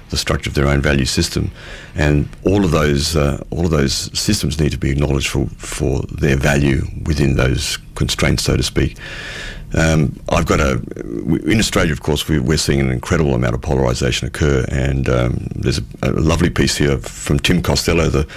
[0.10, 1.52] the structure of their own value system,
[1.96, 6.02] and all of those uh, all of those systems need to be acknowledged for for
[6.04, 8.98] their value within those constraints, so to speak.
[9.78, 10.82] Um, I've got a
[11.46, 15.48] in Australia, of course, we, are seeing an incredible amount of polarisation occur, and um,
[15.56, 18.28] there's a, a, lovely piece here from Tim Costello, the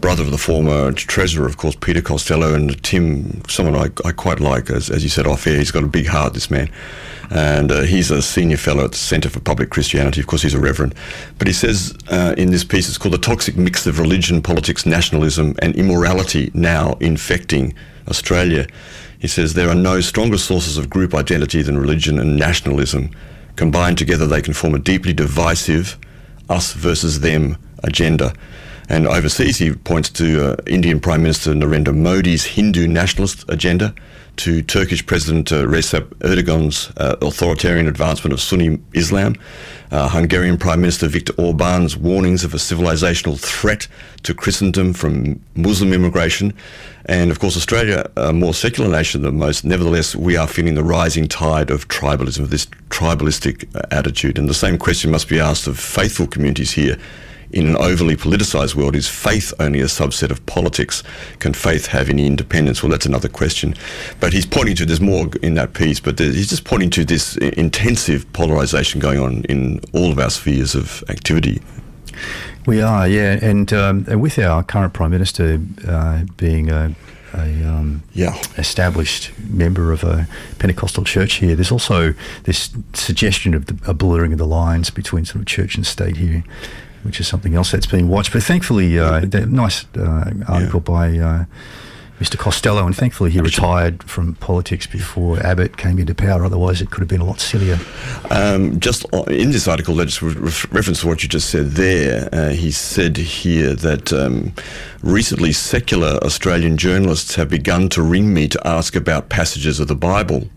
[0.00, 4.40] brother of the former treasurer, of course, Peter Costello, and Tim, someone I, I quite
[4.40, 5.56] like, as, as you said off air.
[5.56, 6.70] He's got a big heart, this man
[7.30, 10.20] and uh, he's a senior fellow at the Centre for Public Christianity.
[10.20, 10.94] Of course, he's a reverend.
[11.38, 14.86] But he says uh, in this piece, it's called The Toxic Mix of Religion, Politics,
[14.86, 17.74] Nationalism, and Immorality Now Infecting
[18.08, 18.66] Australia.
[19.18, 23.10] He says there are no stronger sources of group identity than religion and nationalism.
[23.56, 25.96] Combined together, they can form a deeply divisive
[26.48, 28.34] us versus them agenda.
[28.88, 33.94] And overseas, he points to uh, Indian Prime Minister Narendra Modi's Hindu nationalist agenda
[34.36, 39.36] to Turkish President uh, Recep Erdogan's uh, authoritarian advancement of Sunni Islam,
[39.90, 43.86] uh, Hungarian Prime Minister Viktor Orban's warnings of a civilizational threat
[44.22, 46.52] to Christendom from Muslim immigration,
[47.06, 49.64] and of course Australia, a more secular nation than most.
[49.64, 54.48] Nevertheless, we are feeling the rising tide of tribalism, of this tribalistic uh, attitude, and
[54.48, 56.98] the same question must be asked of faithful communities here
[57.54, 61.04] in an overly politicised world, is faith only a subset of politics?
[61.38, 62.82] Can faith have any independence?
[62.82, 63.74] Well, that's another question.
[64.18, 67.36] But he's pointing to, there's more in that piece, but he's just pointing to this
[67.36, 71.62] intensive polarisation going on in all of our spheres of activity.
[72.66, 76.94] We are, yeah, and, um, and with our current Prime Minister uh, being a
[77.36, 78.40] a um, yeah.
[78.58, 80.28] established member of a
[80.60, 81.56] Pentecostal church here.
[81.56, 82.14] There's also
[82.44, 86.16] this suggestion of the, a blurring of the lines between sort of church and state
[86.16, 86.44] here
[87.04, 88.32] which is something else that's being watched.
[88.32, 90.92] But thankfully, uh, nice uh, article yeah.
[90.94, 91.44] by uh,
[92.20, 92.38] Mr.
[92.38, 96.44] Costello, and thankfully he retired from politics before Abbott came into power.
[96.44, 97.78] Otherwise, it could have been a lot sillier.
[98.30, 100.32] Um, just in this article, let's re-
[100.70, 102.28] reference to what you just said there.
[102.32, 104.52] Uh, he said here that um,
[105.02, 109.96] recently secular Australian journalists have begun to ring me to ask about passages of the
[109.96, 110.48] Bible.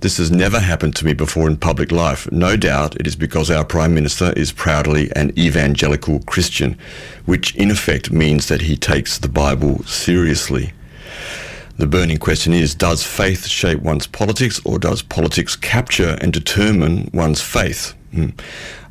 [0.00, 2.30] This has never happened to me before in public life.
[2.30, 6.78] No doubt it is because our Prime Minister is proudly an evangelical Christian,
[7.26, 10.72] which in effect means that he takes the Bible seriously.
[11.78, 17.08] The burning question is Does faith shape one's politics, or does politics capture and determine
[17.14, 17.94] one's faith?
[18.12, 18.30] Hmm.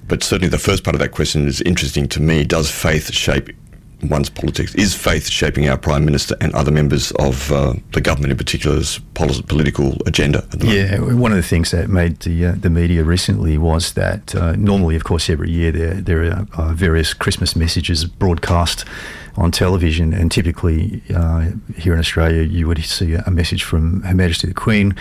[0.07, 2.45] But certainly the first part of that question is interesting to me.
[2.45, 3.49] Does faith shape
[4.01, 4.75] one's politics.
[4.75, 8.99] Is faith shaping our Prime Minister and other members of uh, the government in particular's
[9.13, 10.45] political agenda?
[10.59, 14.53] yeah, one of the things that made the, uh, the media recently was that uh,
[14.55, 18.85] normally, of course, every year there, there are uh, various Christmas messages broadcast
[19.35, 24.15] on television, and typically uh, here in Australia, you would see a message from Her
[24.15, 24.95] Majesty the Queen.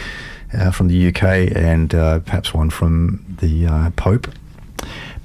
[0.55, 4.29] Uh, from the UK and perhaps one from the Pope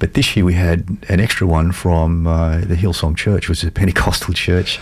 [0.02, 3.68] but this year we had an extra one from uh, the Hillsong Church, which is
[3.68, 4.80] a Pentecostal church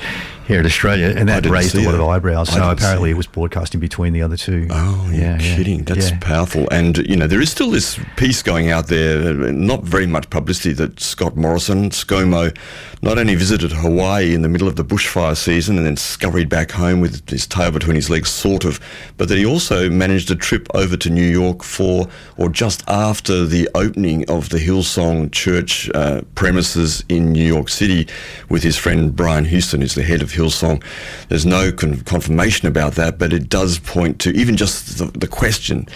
[0.51, 2.53] here in Australia, and that raised a lot of eyebrows.
[2.53, 4.67] so apparently it was broadcasting between the other two.
[4.71, 5.79] Oh, yeah, kidding.
[5.79, 5.85] Yeah.
[5.85, 6.19] That's yeah.
[6.21, 6.67] powerful.
[6.71, 10.73] And, you know, there is still this piece going out there, not very much publicity,
[10.75, 12.57] that Scott Morrison, ScoMo,
[13.03, 16.73] not only visited Hawaii in the middle of the bushfire season and then scurried back
[16.73, 18.81] home with his tail between his legs, sort of,
[19.17, 23.47] but that he also managed a trip over to New York for, or just after
[23.47, 28.09] the opening of the Hillsong Church uh, premises in New York City
[28.49, 30.83] with his friend Brian Houston, who's the head of Hillsong.
[31.29, 35.27] There's no con- confirmation about that, but it does point to even just the, the
[35.27, 35.87] question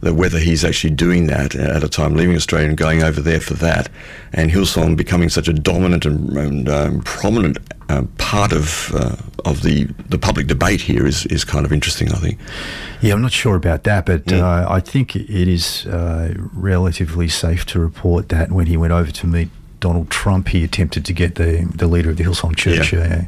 [0.00, 3.40] that whether he's actually doing that at a time leaving Australia and going over there
[3.40, 3.88] for that,
[4.32, 9.62] and Hillsong becoming such a dominant and, and um, prominent uh, part of uh, of
[9.62, 12.38] the, the public debate here is, is kind of interesting, I think.
[13.00, 14.40] Yeah, I'm not sure about that, but mm.
[14.40, 19.10] uh, I think it is uh, relatively safe to report that when he went over
[19.10, 22.92] to meet Donald Trump, he attempted to get the, the leader of the Hillsong Church
[22.92, 23.26] yeah.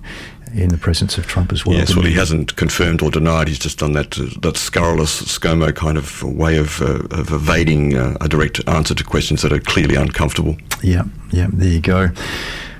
[0.55, 1.77] In the presence of Trump as well.
[1.77, 3.49] Yes, well, he, he hasn't confirmed or denied.
[3.49, 7.97] He's just done that uh, that scurrilous ScoMo kind of way of, uh, of evading
[7.97, 10.57] uh, a direct answer to questions that are clearly uncomfortable.
[10.83, 12.11] Yeah, yeah, there you go.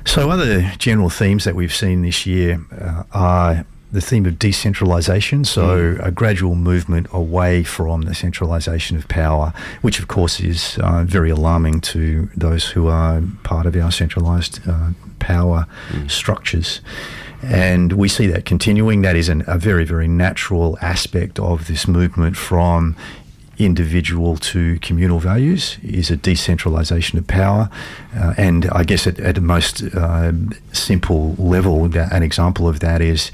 [0.05, 5.47] So, other general themes that we've seen this year uh, are the theme of decentralisation,
[5.47, 6.07] so mm.
[6.07, 11.31] a gradual movement away from the centralisation of power, which of course is uh, very
[11.31, 16.11] alarming to those who are part of our centralised uh, power mm.
[16.11, 16.81] structures.
[17.43, 19.03] And we see that continuing.
[19.03, 22.97] That is an, a very, very natural aspect of this movement from
[23.59, 27.71] individual to communal values is a decentralization of power.
[28.15, 30.33] Uh, and I guess at, at the most uh,
[30.73, 33.31] simple level, an example of that is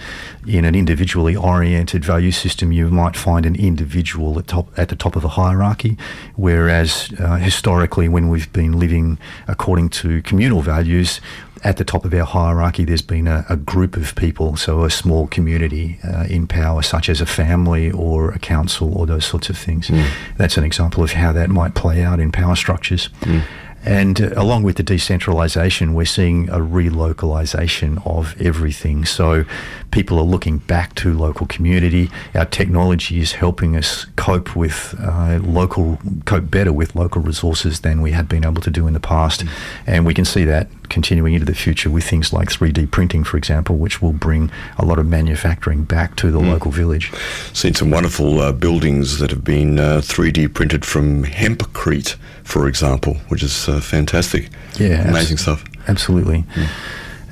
[0.47, 4.97] in an individually oriented value system, you might find an individual at, top, at the
[4.97, 5.97] top of a hierarchy,
[6.37, 11.21] whereas uh, historically, when we've been living according to communal values,
[11.65, 14.91] at the top of our hierarchy, there's been a, a group of people, so a
[14.91, 19.49] small community uh, in power, such as a family or a council or those sorts
[19.49, 19.89] of things.
[19.89, 20.12] Mm.
[20.37, 23.09] That's an example of how that might play out in power structures.
[23.20, 23.42] Mm.
[23.85, 29.05] And uh, along with the decentralisation, we're seeing a relocalisation of everything.
[29.05, 29.44] So
[29.90, 32.11] people are looking back to local community.
[32.35, 38.03] Our technology is helping us cope with uh, local, cope better with local resources than
[38.03, 39.44] we had been able to do in the past.
[39.44, 39.51] Mm.
[39.87, 43.37] And we can see that continuing into the future with things like 3D printing, for
[43.37, 46.51] example, which will bring a lot of manufacturing back to the mm.
[46.51, 47.11] local village.
[47.53, 53.15] Seen some wonderful uh, buildings that have been uh, 3D printed from hempcrete for example,
[53.29, 54.51] which is uh, fantastic.
[54.79, 55.65] Yeah, amazing stuff.
[55.89, 56.45] Absolutely.
[56.55, 56.69] Mm.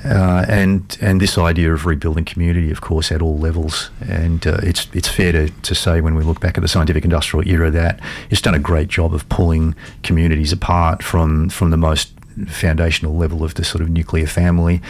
[0.03, 3.91] Uh, and and this idea of rebuilding community, of course, at all levels.
[4.07, 7.03] And uh, it's it's fair to, to say when we look back at the scientific
[7.03, 7.99] industrial era that
[8.31, 12.13] it's done a great job of pulling communities apart from from the most
[12.47, 14.81] foundational level of the sort of nuclear family,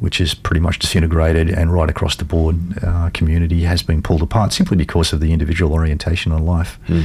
[0.00, 4.22] which is pretty much disintegrated, and right across the board, uh, community has been pulled
[4.22, 6.78] apart simply because of the individual orientation on life.
[6.88, 7.04] Mm.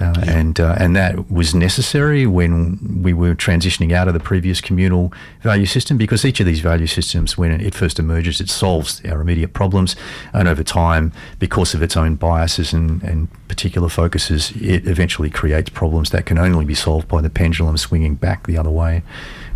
[0.00, 4.60] Uh, and uh, and that was necessary when we were transitioning out of the previous
[4.60, 9.00] communal value system because each of these value systems, when it first emerges, it solves
[9.04, 9.94] our immediate problems,
[10.32, 15.70] and over time, because of its own biases and, and particular focuses, it eventually creates
[15.70, 19.02] problems that can only be solved by the pendulum swinging back the other way,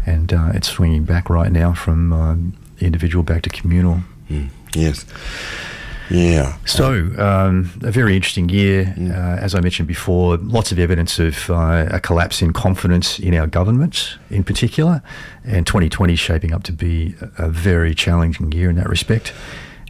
[0.06, 4.02] and uh, it's swinging back right now from um, individual back to communal.
[4.30, 5.04] Mm, yes.
[6.10, 6.56] Yeah.
[6.64, 8.94] So, um, a very interesting year.
[8.96, 9.10] Mm.
[9.10, 13.34] Uh, as I mentioned before, lots of evidence of uh, a collapse in confidence in
[13.34, 15.02] our government in particular.
[15.44, 19.32] And 2020 shaping up to be a very challenging year in that respect.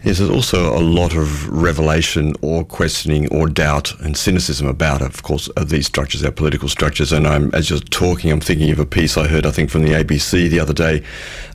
[0.04, 5.24] Yes, there's also a lot of revelation or questioning or doubt and cynicism about, of
[5.24, 7.12] course, of these structures, our political structures.
[7.12, 9.82] And I'm, as you're talking, I'm thinking of a piece I heard, I think, from
[9.82, 11.02] the ABC the other day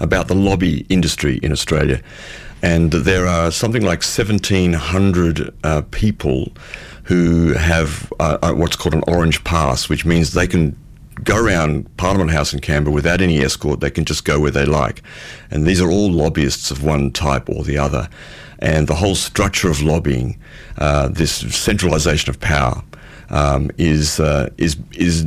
[0.02, 2.02] about the lobby industry in Australia
[2.64, 6.54] and there are something like 1,700 uh, people
[7.04, 10.76] who have uh, uh, what's called an orange pass, which means they can
[11.26, 13.82] go around Parliament House in Canberra without any escort.
[13.82, 15.04] They can just go where they like.
[15.52, 18.08] And these are all lobbyists of one type or the other.
[18.60, 20.40] And the whole structure of lobbying,
[20.78, 22.82] uh, this centralisation of power,
[23.30, 25.26] um, is uh, is is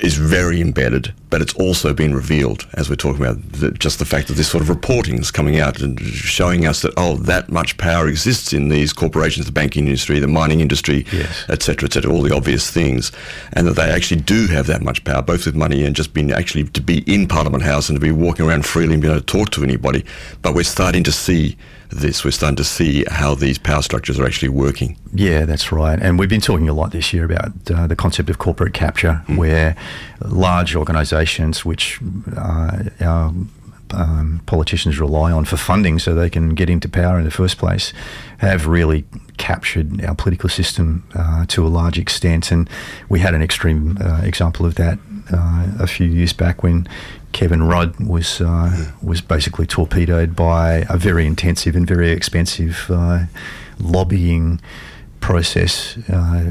[0.00, 4.04] is very embedded, but it's also been revealed as we're talking about the, just the
[4.04, 7.50] fact that this sort of reporting is coming out and showing us that oh, that
[7.50, 11.48] much power exists in these corporations, the banking industry, the mining industry, etc., yes.
[11.48, 13.12] etc., et all the obvious things,
[13.54, 16.30] and that they actually do have that much power, both with money and just being
[16.30, 19.24] actually to be in Parliament House and to be walking around freely and being able
[19.24, 20.04] to talk to anybody.
[20.42, 21.56] But we're starting to see
[21.92, 22.24] this.
[22.24, 24.98] We're starting to see how these power structures are actually working.
[25.14, 25.98] Yeah, that's right.
[26.00, 29.22] And we've been talking a lot this year about uh, the concept of corporate capture,
[29.26, 29.36] mm.
[29.36, 29.76] where
[30.20, 31.21] large organisations,
[31.64, 32.00] which
[32.36, 33.32] uh, our
[33.92, 37.58] um, politicians rely on for funding so they can get into power in the first
[37.58, 37.92] place,
[38.38, 39.04] have really
[39.36, 42.50] captured our political system uh, to a large extent.
[42.50, 42.68] And
[43.08, 44.98] we had an extreme uh, example of that
[45.32, 46.88] uh, a few years back when
[47.32, 53.24] Kevin Rudd was uh, was basically torpedoed by a very intensive and very expensive uh,
[53.78, 54.60] lobbying
[55.20, 56.50] process uh,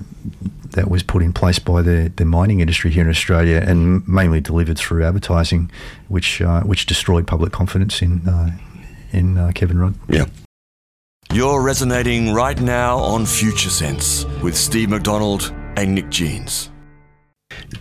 [0.72, 4.42] that was put in place by the, the mining industry here in Australia and mainly
[4.42, 5.72] delivered through advertising,
[6.08, 8.52] which uh, which destroyed public confidence in uh,
[9.12, 9.96] in uh, Kevin Rudd.
[10.08, 10.26] Yeah.
[11.34, 16.70] You're resonating right now on Future Sense with Steve McDonald and Nick Jeans.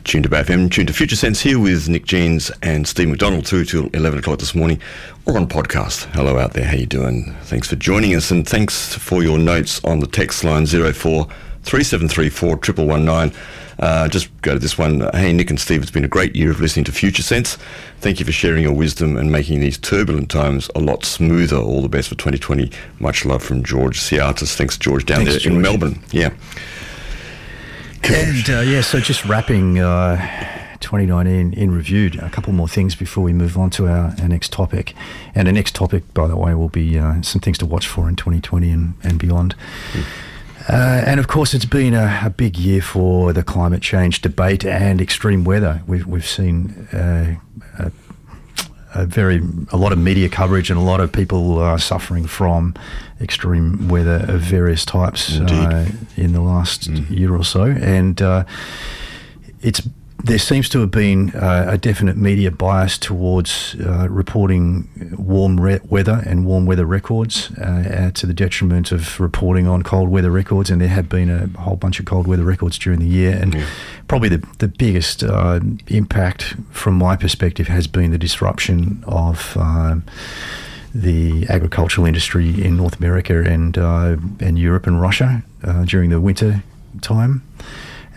[0.05, 3.65] Tuned to FM, tuned to Future Sense here with Nick Jeans and Steve McDonald through
[3.65, 4.81] till 11 o'clock this morning
[5.27, 6.05] or on podcast.
[6.15, 7.35] Hello out there, how you doing?
[7.43, 11.27] Thanks for joining us and thanks for your notes on the text line 04
[11.63, 13.33] 3734
[13.81, 15.01] uh, just go to this one.
[15.15, 17.57] Hey, Nick and Steve, it's been a great year of listening to Future Sense.
[18.01, 21.57] Thank you for sharing your wisdom and making these turbulent times a lot smoother.
[21.57, 22.71] All the best for 2020.
[22.99, 24.55] Much love from George Ciatis.
[24.55, 25.55] Thanks, George, down Thanks, there George.
[25.55, 25.99] in Melbourne.
[26.11, 26.31] Yeah.
[28.05, 30.17] And uh, yeah, so just wrapping uh,
[30.81, 34.53] 2019 in review, a couple more things before we move on to our, our next
[34.53, 34.95] topic.
[35.35, 38.09] And the next topic, by the way, will be uh, some things to watch for
[38.11, 39.55] in 2020 and, and beyond.
[39.93, 40.05] Mm.
[40.71, 44.65] Uh, and of course, it's been a, a, big year for the climate change debate
[44.65, 45.83] and extreme weather.
[45.89, 47.35] We've, we've seen uh,
[47.81, 47.93] a,
[48.95, 52.75] a very a lot of media coverage and a lot of people are suffering from
[53.21, 57.11] extreme weather of various types uh, in the last mm.
[57.11, 58.45] year or so, and uh,
[59.63, 59.83] it's
[60.25, 65.81] there seems to have been uh, a definite media bias towards uh, reporting warm re-
[65.89, 70.31] weather and warm weather records uh, uh to the detriment of reporting on cold weather
[70.31, 70.71] records.
[70.71, 73.37] And there have been a whole bunch of cold weather records during the year.
[73.41, 73.67] And yeah.
[74.09, 80.05] probably the, the biggest uh, impact from my perspective has been the disruption of um,
[80.95, 85.43] the agricultural industry in North America and, uh, and Europe and Russia
[85.85, 86.63] during the winter
[87.01, 87.43] time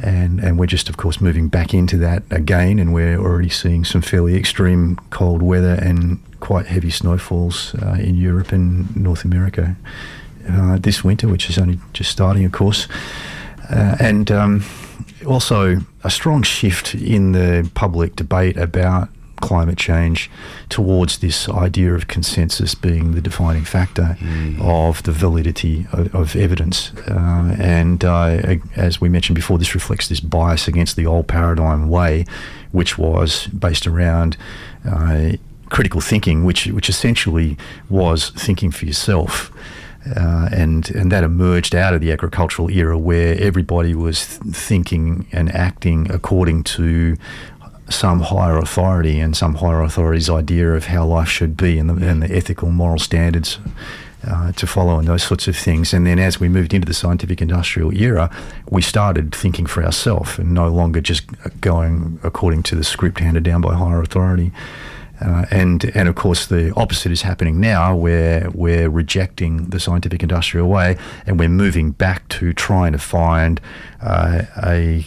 [0.04, 3.86] and and we're just of course moving back into that again, and we're already seeing
[3.86, 9.76] some fairly extreme cold weather and quite heavy snowfalls uh, in Europe and North America
[10.50, 12.88] uh, this winter, which is only just starting, of course,
[13.70, 14.64] uh, and um,
[15.26, 19.10] also a strong shift in the public debate about
[19.42, 20.30] climate change
[20.70, 24.62] towards this idea of consensus being the defining factor mm.
[24.62, 26.92] of the validity of, of evidence.
[27.10, 31.90] Uh, and uh, as we mentioned before, this reflects this bias against the old paradigm
[31.90, 32.26] way,
[32.72, 34.38] which was based around.
[34.90, 35.34] Uh,
[35.70, 37.58] critical thinking, which which essentially
[37.90, 39.52] was thinking for yourself,
[40.16, 45.54] uh, and and that emerged out of the agricultural era where everybody was thinking and
[45.54, 47.18] acting according to
[47.94, 52.08] some higher authority and some higher authority's idea of how life should be and the,
[52.08, 53.60] and the ethical, moral standards
[54.28, 55.94] uh, to follow and those sorts of things.
[55.94, 58.30] And then as we moved into the scientific industrial era,
[58.70, 61.24] we started thinking for ourselves and no longer just
[61.62, 64.52] going according to the script handed down by higher authority.
[65.22, 70.24] Uh, and and of course the opposite is happening now where we're rejecting the scientific
[70.24, 73.62] industrial way and we're moving back to trying to find
[74.02, 75.06] uh, a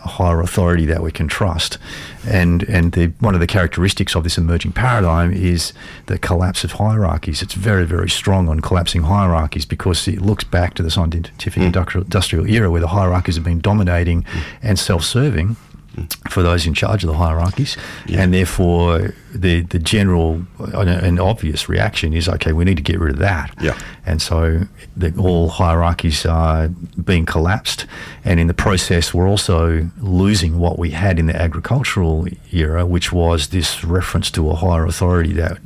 [0.00, 1.78] higher authority that we can trust.
[2.26, 5.72] And and the, one of the characteristics of this emerging paradigm is
[6.06, 7.42] the collapse of hierarchies.
[7.42, 11.66] It's very very strong on collapsing hierarchies because it looks back to the scientific mm.
[11.66, 14.42] industrial, industrial era where the hierarchies have been dominating mm.
[14.62, 15.56] and self-serving
[16.30, 17.76] for those in charge of the hierarchies,
[18.06, 18.20] yeah.
[18.20, 23.12] and therefore the the general and obvious reaction is okay, we need to get rid
[23.12, 23.54] of that.
[23.60, 23.78] Yeah.
[24.06, 24.62] And so
[24.96, 26.68] the, all hierarchies are
[27.04, 27.86] being collapsed,
[28.24, 33.12] and in the process, we're also losing what we had in the agricultural era, which
[33.12, 35.58] was this reference to a higher authority that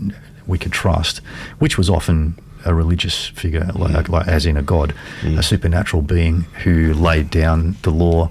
[0.46, 1.20] we could trust,
[1.58, 4.08] which was often a religious figure, like, mm.
[4.08, 5.38] like as in a god, mm.
[5.38, 8.30] a supernatural being who laid down the law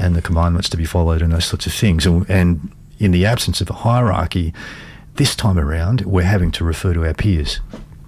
[0.00, 2.06] and the commandments to be followed and those sorts of things.
[2.06, 4.52] And, and in the absence of a hierarchy,
[5.14, 7.60] this time around, we're having to refer to our peers.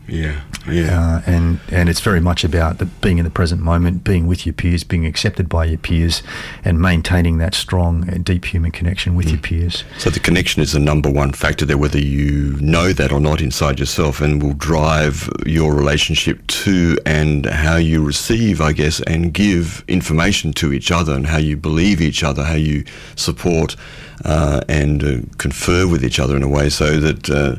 [0.08, 1.00] Yeah, yeah.
[1.00, 4.44] Uh, and and it's very much about the, being in the present moment, being with
[4.44, 6.22] your peers, being accepted by your peers,
[6.64, 9.32] and maintaining that strong, deep human connection with mm.
[9.32, 9.84] your peers.
[9.98, 13.40] So the connection is the number one factor there, whether you know that or not
[13.40, 19.32] inside yourself, and will drive your relationship to and how you receive, I guess, and
[19.32, 22.84] give information to each other, and how you believe each other, how you
[23.14, 23.76] support
[24.24, 27.56] uh, and uh, confer with each other in a way so that uh,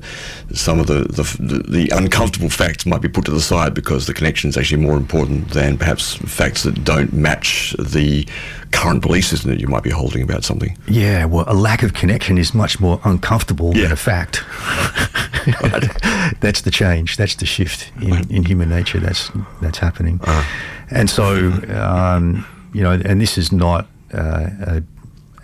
[0.54, 4.14] some of the, the, the, uncomfortable facts might be put to the side because the
[4.14, 8.26] connection is actually more important than perhaps facts that don't match the
[8.72, 10.78] current belief system that you might be holding about something.
[10.88, 13.84] Yeah, well, a lack of connection is much more uncomfortable yeah.
[13.84, 14.44] than a fact.
[16.40, 17.18] that's the change.
[17.18, 19.00] That's the shift in, in human nature.
[19.00, 20.20] That's that's happening.
[20.24, 20.44] Uh-huh.
[20.90, 24.84] And so, um, you know, and this is not uh, a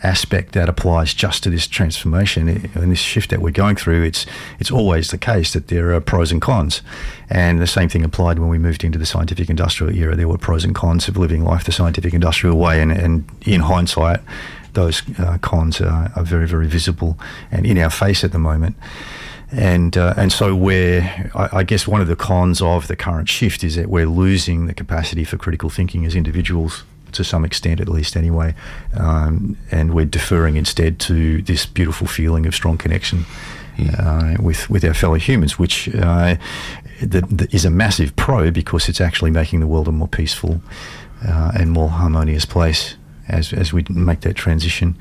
[0.03, 4.25] aspect that applies just to this transformation and this shift that we're going through, it's
[4.59, 6.81] it's always the case that there are pros and cons.
[7.29, 10.15] And the same thing applied when we moved into the scientific industrial era.
[10.15, 13.61] There were pros and cons of living life the scientific industrial way, and, and in
[13.61, 14.21] hindsight,
[14.73, 17.17] those uh, cons are, are, very very visible
[17.51, 18.75] and in our face at the moment.
[19.51, 21.01] And uh, and so we're
[21.33, 24.67] I, I guess one of the cons of the current shift is that we're losing
[24.67, 26.83] the capacity for critical thinking as individuals
[27.13, 28.53] to some extent, at least anyway.
[28.97, 33.25] Um, and we're deferring instead to this beautiful feeling of strong connection
[33.77, 33.99] mm.
[33.99, 36.35] uh, with with our fellow humans, which uh,
[37.01, 40.61] the, the is a massive pro because it's actually making the world a more peaceful
[41.27, 42.95] uh, and more harmonious place
[43.27, 44.95] as as we make that transition.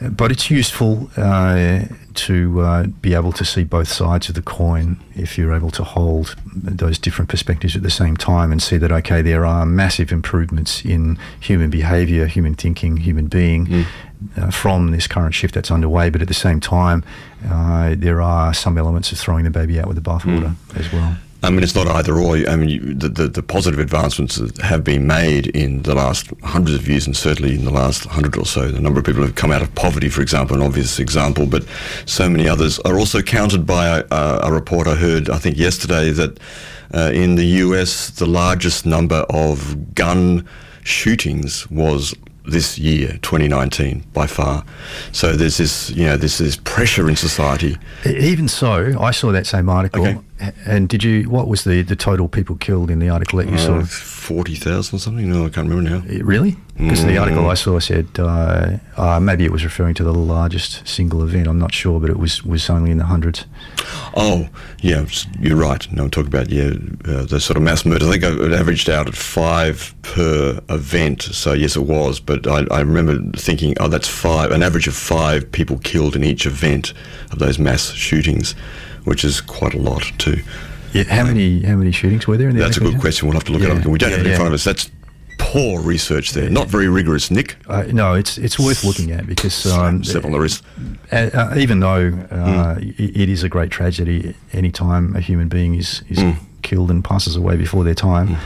[0.00, 1.84] But it's useful uh,
[2.14, 5.84] to uh, be able to see both sides of the coin if you're able to
[5.84, 10.12] hold those different perspectives at the same time and see that, okay, there are massive
[10.12, 13.66] improvements in human behavior, human thinking, human being.
[13.66, 13.86] Mm.
[14.34, 17.04] Uh, from this current shift that's underway, but at the same time,
[17.50, 20.80] uh, there are some elements of throwing the baby out with the bathwater mm.
[20.80, 21.18] as well.
[21.42, 22.36] I mean, it's not either or.
[22.36, 26.28] I mean, you, the, the, the positive advancements that have been made in the last
[26.42, 29.20] hundreds of years, and certainly in the last hundred or so, the number of people
[29.20, 31.64] who have come out of poverty, for example, an obvious example, but
[32.06, 34.04] so many others are also countered by a,
[34.42, 36.40] a report I heard, I think yesterday, that
[36.94, 40.48] uh, in the US, the largest number of gun
[40.84, 42.14] shootings was
[42.46, 44.64] this year, 2019, by far.
[45.12, 47.76] So there's this, you know, there's this pressure in society.
[48.04, 50.06] Even so, I saw that same article.
[50.06, 50.18] Okay.
[50.38, 51.30] And did you?
[51.30, 53.82] What was the, the total people killed in the article that you uh, saw?
[53.84, 55.30] Forty thousand or something.
[55.30, 56.22] No, I can't remember now.
[56.22, 56.56] Really?
[56.76, 57.06] Because mm.
[57.06, 61.22] the article I saw said uh, uh, maybe it was referring to the largest single
[61.22, 61.46] event.
[61.46, 63.46] I'm not sure, but it was was only in the hundreds.
[64.14, 64.48] Oh,
[64.82, 65.06] yeah,
[65.40, 65.90] you're right.
[65.90, 66.72] No, I'm talking about yeah,
[67.06, 68.06] uh, the sort of mass murder.
[68.06, 71.22] I think it averaged out at five per event.
[71.22, 72.20] So yes, it was.
[72.20, 76.24] But I, I remember thinking, oh, that's five, an average of five people killed in
[76.24, 76.92] each event
[77.32, 78.54] of those mass shootings
[79.06, 80.42] which is quite a lot too.
[80.92, 82.48] Yeah, how many how many shootings were there?
[82.48, 83.28] In the That's a good question.
[83.28, 83.86] We'll have to look yeah, it up.
[83.86, 84.64] We don't yeah, have it in front of us.
[84.64, 84.90] That's
[85.38, 86.50] poor research there.
[86.50, 87.56] Not very rigorous, Nick.
[87.68, 90.64] Uh, no, it's it's worth looking at because um, Step on the wrist.
[91.12, 92.98] Uh, uh, even though uh, mm.
[92.98, 96.36] it, is a great tragedy, any time a human being is is mm.
[96.62, 98.28] killed and passes away before their time.
[98.28, 98.38] Mm.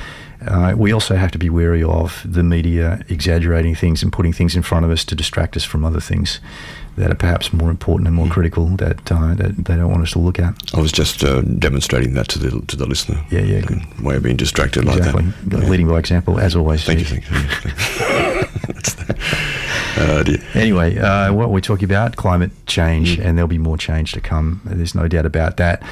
[0.47, 4.57] Uh, we also have to be wary of the media exaggerating things and putting things
[4.57, 6.41] in front of us to distract us from other things
[6.97, 8.31] that are perhaps more important and more mm.
[8.31, 10.55] critical that uh, that they don't want us to look at.
[10.75, 13.25] I was just uh, demonstrating that to the to the listener.
[13.31, 14.01] Yeah, yeah, good.
[14.01, 15.25] way of being distracted exactly.
[15.25, 15.69] like that.
[15.69, 16.85] Leading by example, as always.
[16.85, 17.25] Thank Steve.
[17.25, 17.39] you.
[17.39, 19.41] Thank you.
[19.97, 20.25] Uh,
[20.55, 23.25] anyway, uh, what we're talking about climate change, mm.
[23.25, 24.61] and there'll be more change to come.
[24.65, 25.83] There's no doubt about that.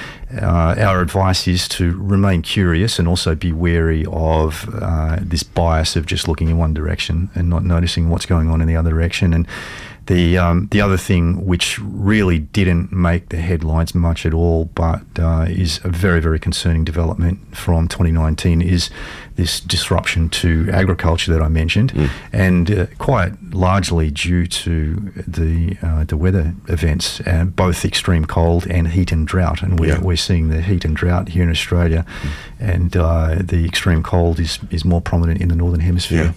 [0.41, 5.97] Uh, our advice is to remain curious and also be wary of uh, this bias
[5.97, 8.91] of just looking in one direction and not noticing what's going on in the other
[8.91, 9.35] direction.
[9.35, 9.47] And
[10.09, 15.03] the um, the other thing which really didn't make the headlines much at all, but
[15.19, 18.91] uh, is a very very concerning development from 2019 is
[19.37, 22.11] this disruption to agriculture that I mentioned, mm.
[22.33, 24.95] and uh, quite largely due to
[25.27, 29.89] the uh, the weather events, uh, both extreme cold and heat and drought, and we're,
[29.89, 30.01] yeah.
[30.01, 32.31] we're seeing the heat and drought here in Australia, mm.
[32.59, 36.25] and uh, the extreme cold is is more prominent in the northern hemisphere.
[36.25, 36.33] Yeah.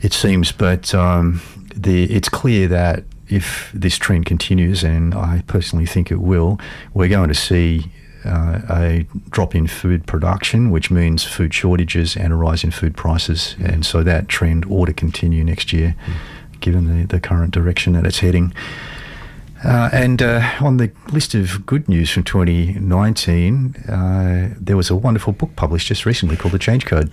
[0.00, 1.40] It seems, but um,
[1.82, 6.58] the, it's clear that if this trend continues, and I personally think it will,
[6.94, 7.90] we're going to see
[8.24, 12.96] uh, a drop in food production, which means food shortages and a rise in food
[12.96, 13.54] prices.
[13.58, 13.72] Mm.
[13.72, 16.60] And so that trend ought to continue next year, mm.
[16.60, 18.52] given the, the current direction that it's heading.
[19.64, 24.94] Uh, and uh, on the list of good news from 2019, uh, there was a
[24.94, 27.12] wonderful book published just recently called The Change Code.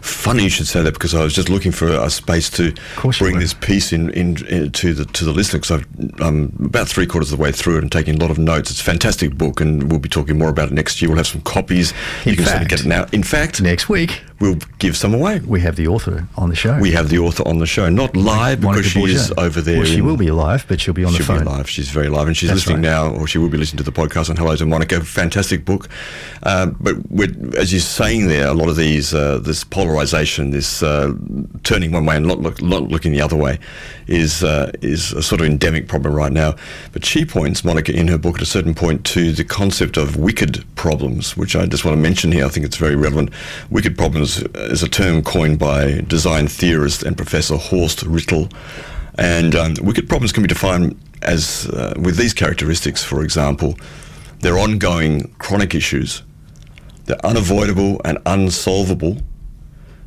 [0.00, 2.72] Funny you should say that because I was just looking for a space to
[3.18, 5.84] bring this piece in, in, in, to the to the listener because
[6.20, 8.70] I'm about three quarters of the way through it and taking a lot of notes.
[8.70, 11.10] It's a fantastic book, and we'll be talking more about it next year.
[11.10, 11.92] We'll have some copies.
[12.24, 13.06] In you can fact, get it now.
[13.12, 15.38] In fact, next week we'll give some away.
[15.38, 16.76] We have the author on the show.
[16.80, 19.78] We have the author on the show, not live because she is over there.
[19.78, 21.44] Well, she will be live, but she'll be on she'll the phone.
[21.44, 21.70] Be live.
[21.70, 23.10] She's very live, and she's That's listening right.
[23.10, 25.00] now, or she will be listening to the podcast on Hello to Monica.
[25.04, 25.88] Fantastic book,
[26.42, 26.96] uh, but
[27.56, 31.14] as you're saying there, a lot of these uh, this polarization, this uh,
[31.62, 33.60] turning one way and not, look, not looking the other way,
[34.08, 36.56] is uh, is a sort of endemic problem right now.
[36.92, 40.16] But she points, Monica, in her book at a certain point to the concept of
[40.16, 42.44] wicked problems, which I just want to mention here.
[42.44, 43.30] I think it's very relevant.
[43.70, 48.52] Wicked problems is a term coined by design theorist and Professor Horst Rittel.
[49.18, 53.76] And um, wicked problems can be defined as, uh, with these characteristics, for example,
[54.40, 56.22] they're ongoing chronic issues,
[57.04, 59.18] they're unavoidable and unsolvable,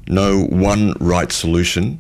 [0.08, 2.00] no one right solution.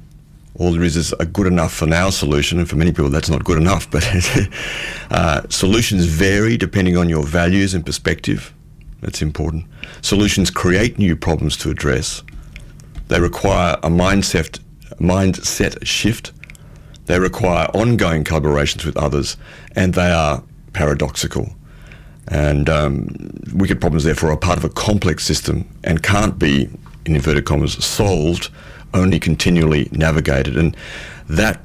[0.57, 3.29] All there is is a good enough for now solution, and for many people that's
[3.29, 3.91] not good enough.
[3.91, 4.07] But
[5.11, 8.54] uh, solutions vary depending on your values and perspective.
[9.01, 9.65] That's important.
[10.01, 12.23] Solutions create new problems to address.
[13.07, 14.59] They require a mindset,
[14.99, 16.31] mindset shift.
[17.05, 19.37] They require ongoing collaborations with others,
[19.75, 20.43] and they are
[20.73, 21.55] paradoxical.
[22.27, 26.67] And um, wicked problems, therefore, are part of a complex system and can't be,
[27.05, 28.49] in inverted commas, solved,
[28.95, 30.57] only continually navigated.
[30.57, 30.75] And
[31.29, 31.61] that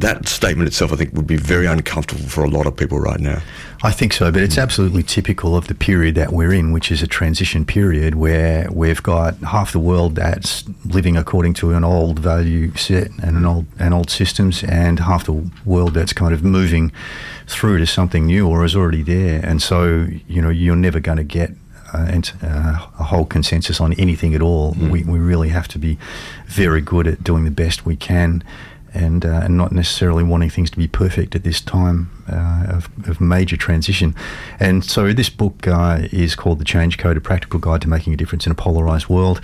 [0.00, 3.20] that statement itself, I think, would be very uncomfortable for a lot of people right
[3.20, 3.40] now.
[3.82, 7.02] I think so, but it's absolutely typical of the period that we're in, which is
[7.02, 12.18] a transition period where we've got half the world that's living according to an old
[12.18, 16.42] value set and an old and old systems, and half the world that's kind of
[16.42, 16.90] moving
[17.46, 19.44] through to something new or is already there.
[19.44, 21.50] And so, you know, you're never going to get
[21.92, 24.74] uh, uh, a whole consensus on anything at all.
[24.74, 24.90] Mm.
[24.90, 25.98] We, we really have to be
[26.46, 28.42] very good at doing the best we can
[28.94, 32.88] and uh, and not necessarily wanting things to be perfect at this time uh, of,
[33.08, 34.14] of major transition.
[34.60, 38.14] And so this book uh, is called The Change Code: A Practical Guide to Making
[38.14, 39.40] a Difference in a Polarized World.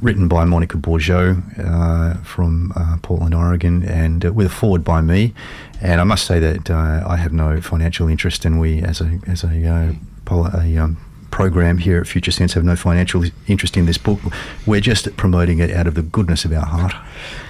[0.00, 5.00] Written by Monica Bourgeau uh, from uh, Portland, Oregon, and uh, with a foreword by
[5.00, 5.32] me.
[5.80, 9.44] And I must say that I have no financial interest, and we, as a as
[9.44, 10.98] a, a um,
[11.34, 14.20] program here at Future Sense have no financial interest in this book.
[14.66, 16.94] We're just promoting it out of the goodness of our heart.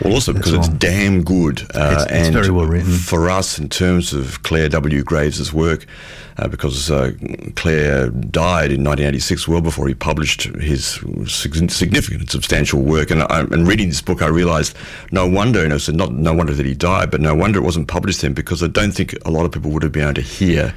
[0.03, 1.61] Well, also because it's damn good.
[1.75, 2.91] Uh, it's, it's very well written.
[2.91, 5.03] For us, in terms of Clare W.
[5.03, 5.85] Graves' work,
[6.39, 7.13] uh, because uh,
[7.57, 13.11] Clare died in 1986, well before he published his significant and substantial work.
[13.11, 14.75] And, I, and reading this book, I realised
[15.13, 17.63] no wonder, and I said not no wonder that he died, but no wonder it
[17.63, 20.15] wasn't published then, because I don't think a lot of people would have been able
[20.15, 20.75] to hear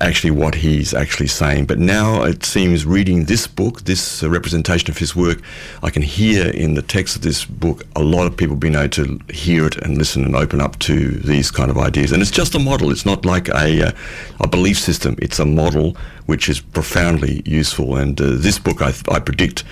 [0.00, 1.66] actually what he's actually saying.
[1.66, 5.40] But now it seems reading this book, this uh, representation of his work,
[5.82, 8.88] I can hear in the text of this book a lot of people being able
[8.90, 12.12] to hear it and listen and open up to these kind of ideas.
[12.12, 12.90] And it's just a model.
[12.90, 13.92] It's not like a, uh,
[14.40, 15.16] a belief system.
[15.20, 17.96] It's a model which is profoundly useful.
[17.96, 19.64] And uh, this book, I, I predict,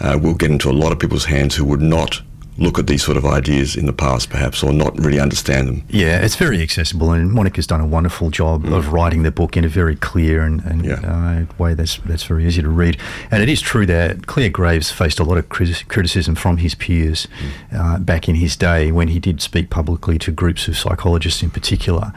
[0.00, 2.22] uh, will get into a lot of people's hands who would not
[2.56, 5.82] look at these sort of ideas in the past, perhaps, or not really understand them.
[5.88, 8.76] Yeah, it's very accessible, and Monica's done a wonderful job mm.
[8.76, 10.94] of writing the book in a very clear and, and yeah.
[10.94, 12.98] uh, way that's that's very easy to read.
[13.30, 17.26] And it is true that Clare Graves faced a lot of criticism from his peers
[17.70, 17.78] mm.
[17.78, 21.50] uh, back in his day when he did speak publicly to groups of psychologists in
[21.50, 22.12] particular.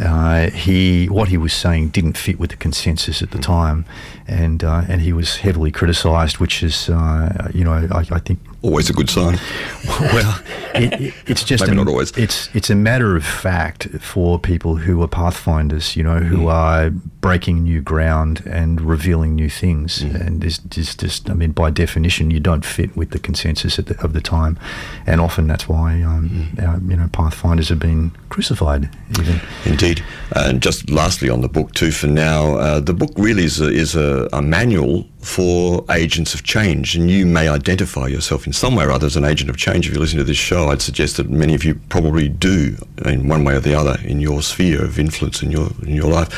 [0.00, 3.42] Uh, he what he was saying didn't fit with the consensus at the mm.
[3.42, 3.84] time,
[4.26, 8.38] and uh, and he was heavily criticised, which is uh, you know I, I think
[8.62, 9.38] always a good sign.
[10.00, 10.42] well,
[10.74, 12.16] it, it, it's just maybe a, not always.
[12.16, 16.52] It's it's a matter of fact for people who are pathfinders, you know, who mm.
[16.52, 20.02] are breaking new ground and revealing new things.
[20.02, 20.26] Mm.
[20.26, 23.96] And this just, just, I mean, by definition, you don't fit with the consensus the,
[24.02, 24.58] of the time,
[25.06, 26.66] and often that's why um, mm.
[26.66, 28.88] our, you know pathfinders have been crucified.
[29.18, 30.04] Even indeed.
[30.34, 33.68] And just lastly on the book too, for now, uh, the book really is a,
[33.68, 38.76] is a, a manual for agents of change, and you may identify yourself in some
[38.76, 39.86] way or other as an agent of change.
[39.86, 43.28] If you listen to this show, I'd suggest that many of you probably do in
[43.28, 46.28] one way or the other in your sphere of influence in your in your life.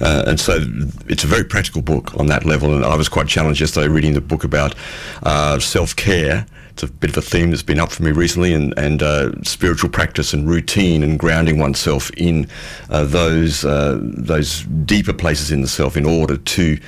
[0.00, 0.58] Uh, and so
[1.08, 2.74] it's a very practical book on that level.
[2.74, 4.74] And I was quite challenged yesterday reading the book about
[5.22, 6.46] uh, self care.
[6.70, 9.32] It's a bit of a theme that's been up for me recently, and, and uh,
[9.42, 12.48] spiritual practice and routine and grounding oneself in
[12.88, 16.78] uh, those uh, those deeper places in the self in order to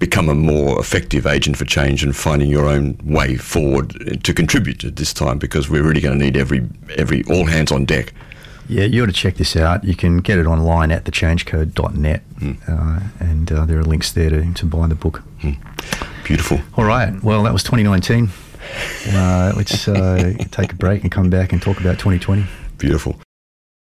[0.00, 4.82] become a more effective agent for change and finding your own way forward to contribute
[4.82, 8.12] at this time because we're really going to need every every all hands on deck.
[8.68, 9.84] Yeah, you ought to check this out.
[9.84, 12.68] You can get it online at thechangecode.net, mm.
[12.68, 15.22] uh, and uh, there are links there to, to buy the book.
[15.40, 15.58] Mm.
[16.24, 16.60] Beautiful.
[16.76, 17.20] All right.
[17.22, 18.30] Well, that was 2019.
[19.08, 22.46] Uh, let's uh, take a break and come back and talk about 2020.
[22.78, 23.16] Beautiful.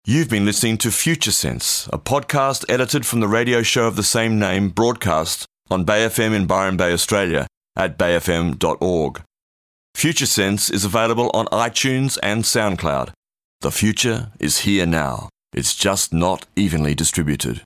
[0.06, 4.04] You've been listening to Future Sense, a podcast edited from the radio show of the
[4.04, 9.22] same name, broadcast on Bay FM in Byron Bay, Australia at bayfm.org.
[9.94, 13.12] Future Sense is available on iTunes and SoundCloud.
[13.62, 15.30] The future is here now.
[15.54, 17.62] It's just not evenly distributed.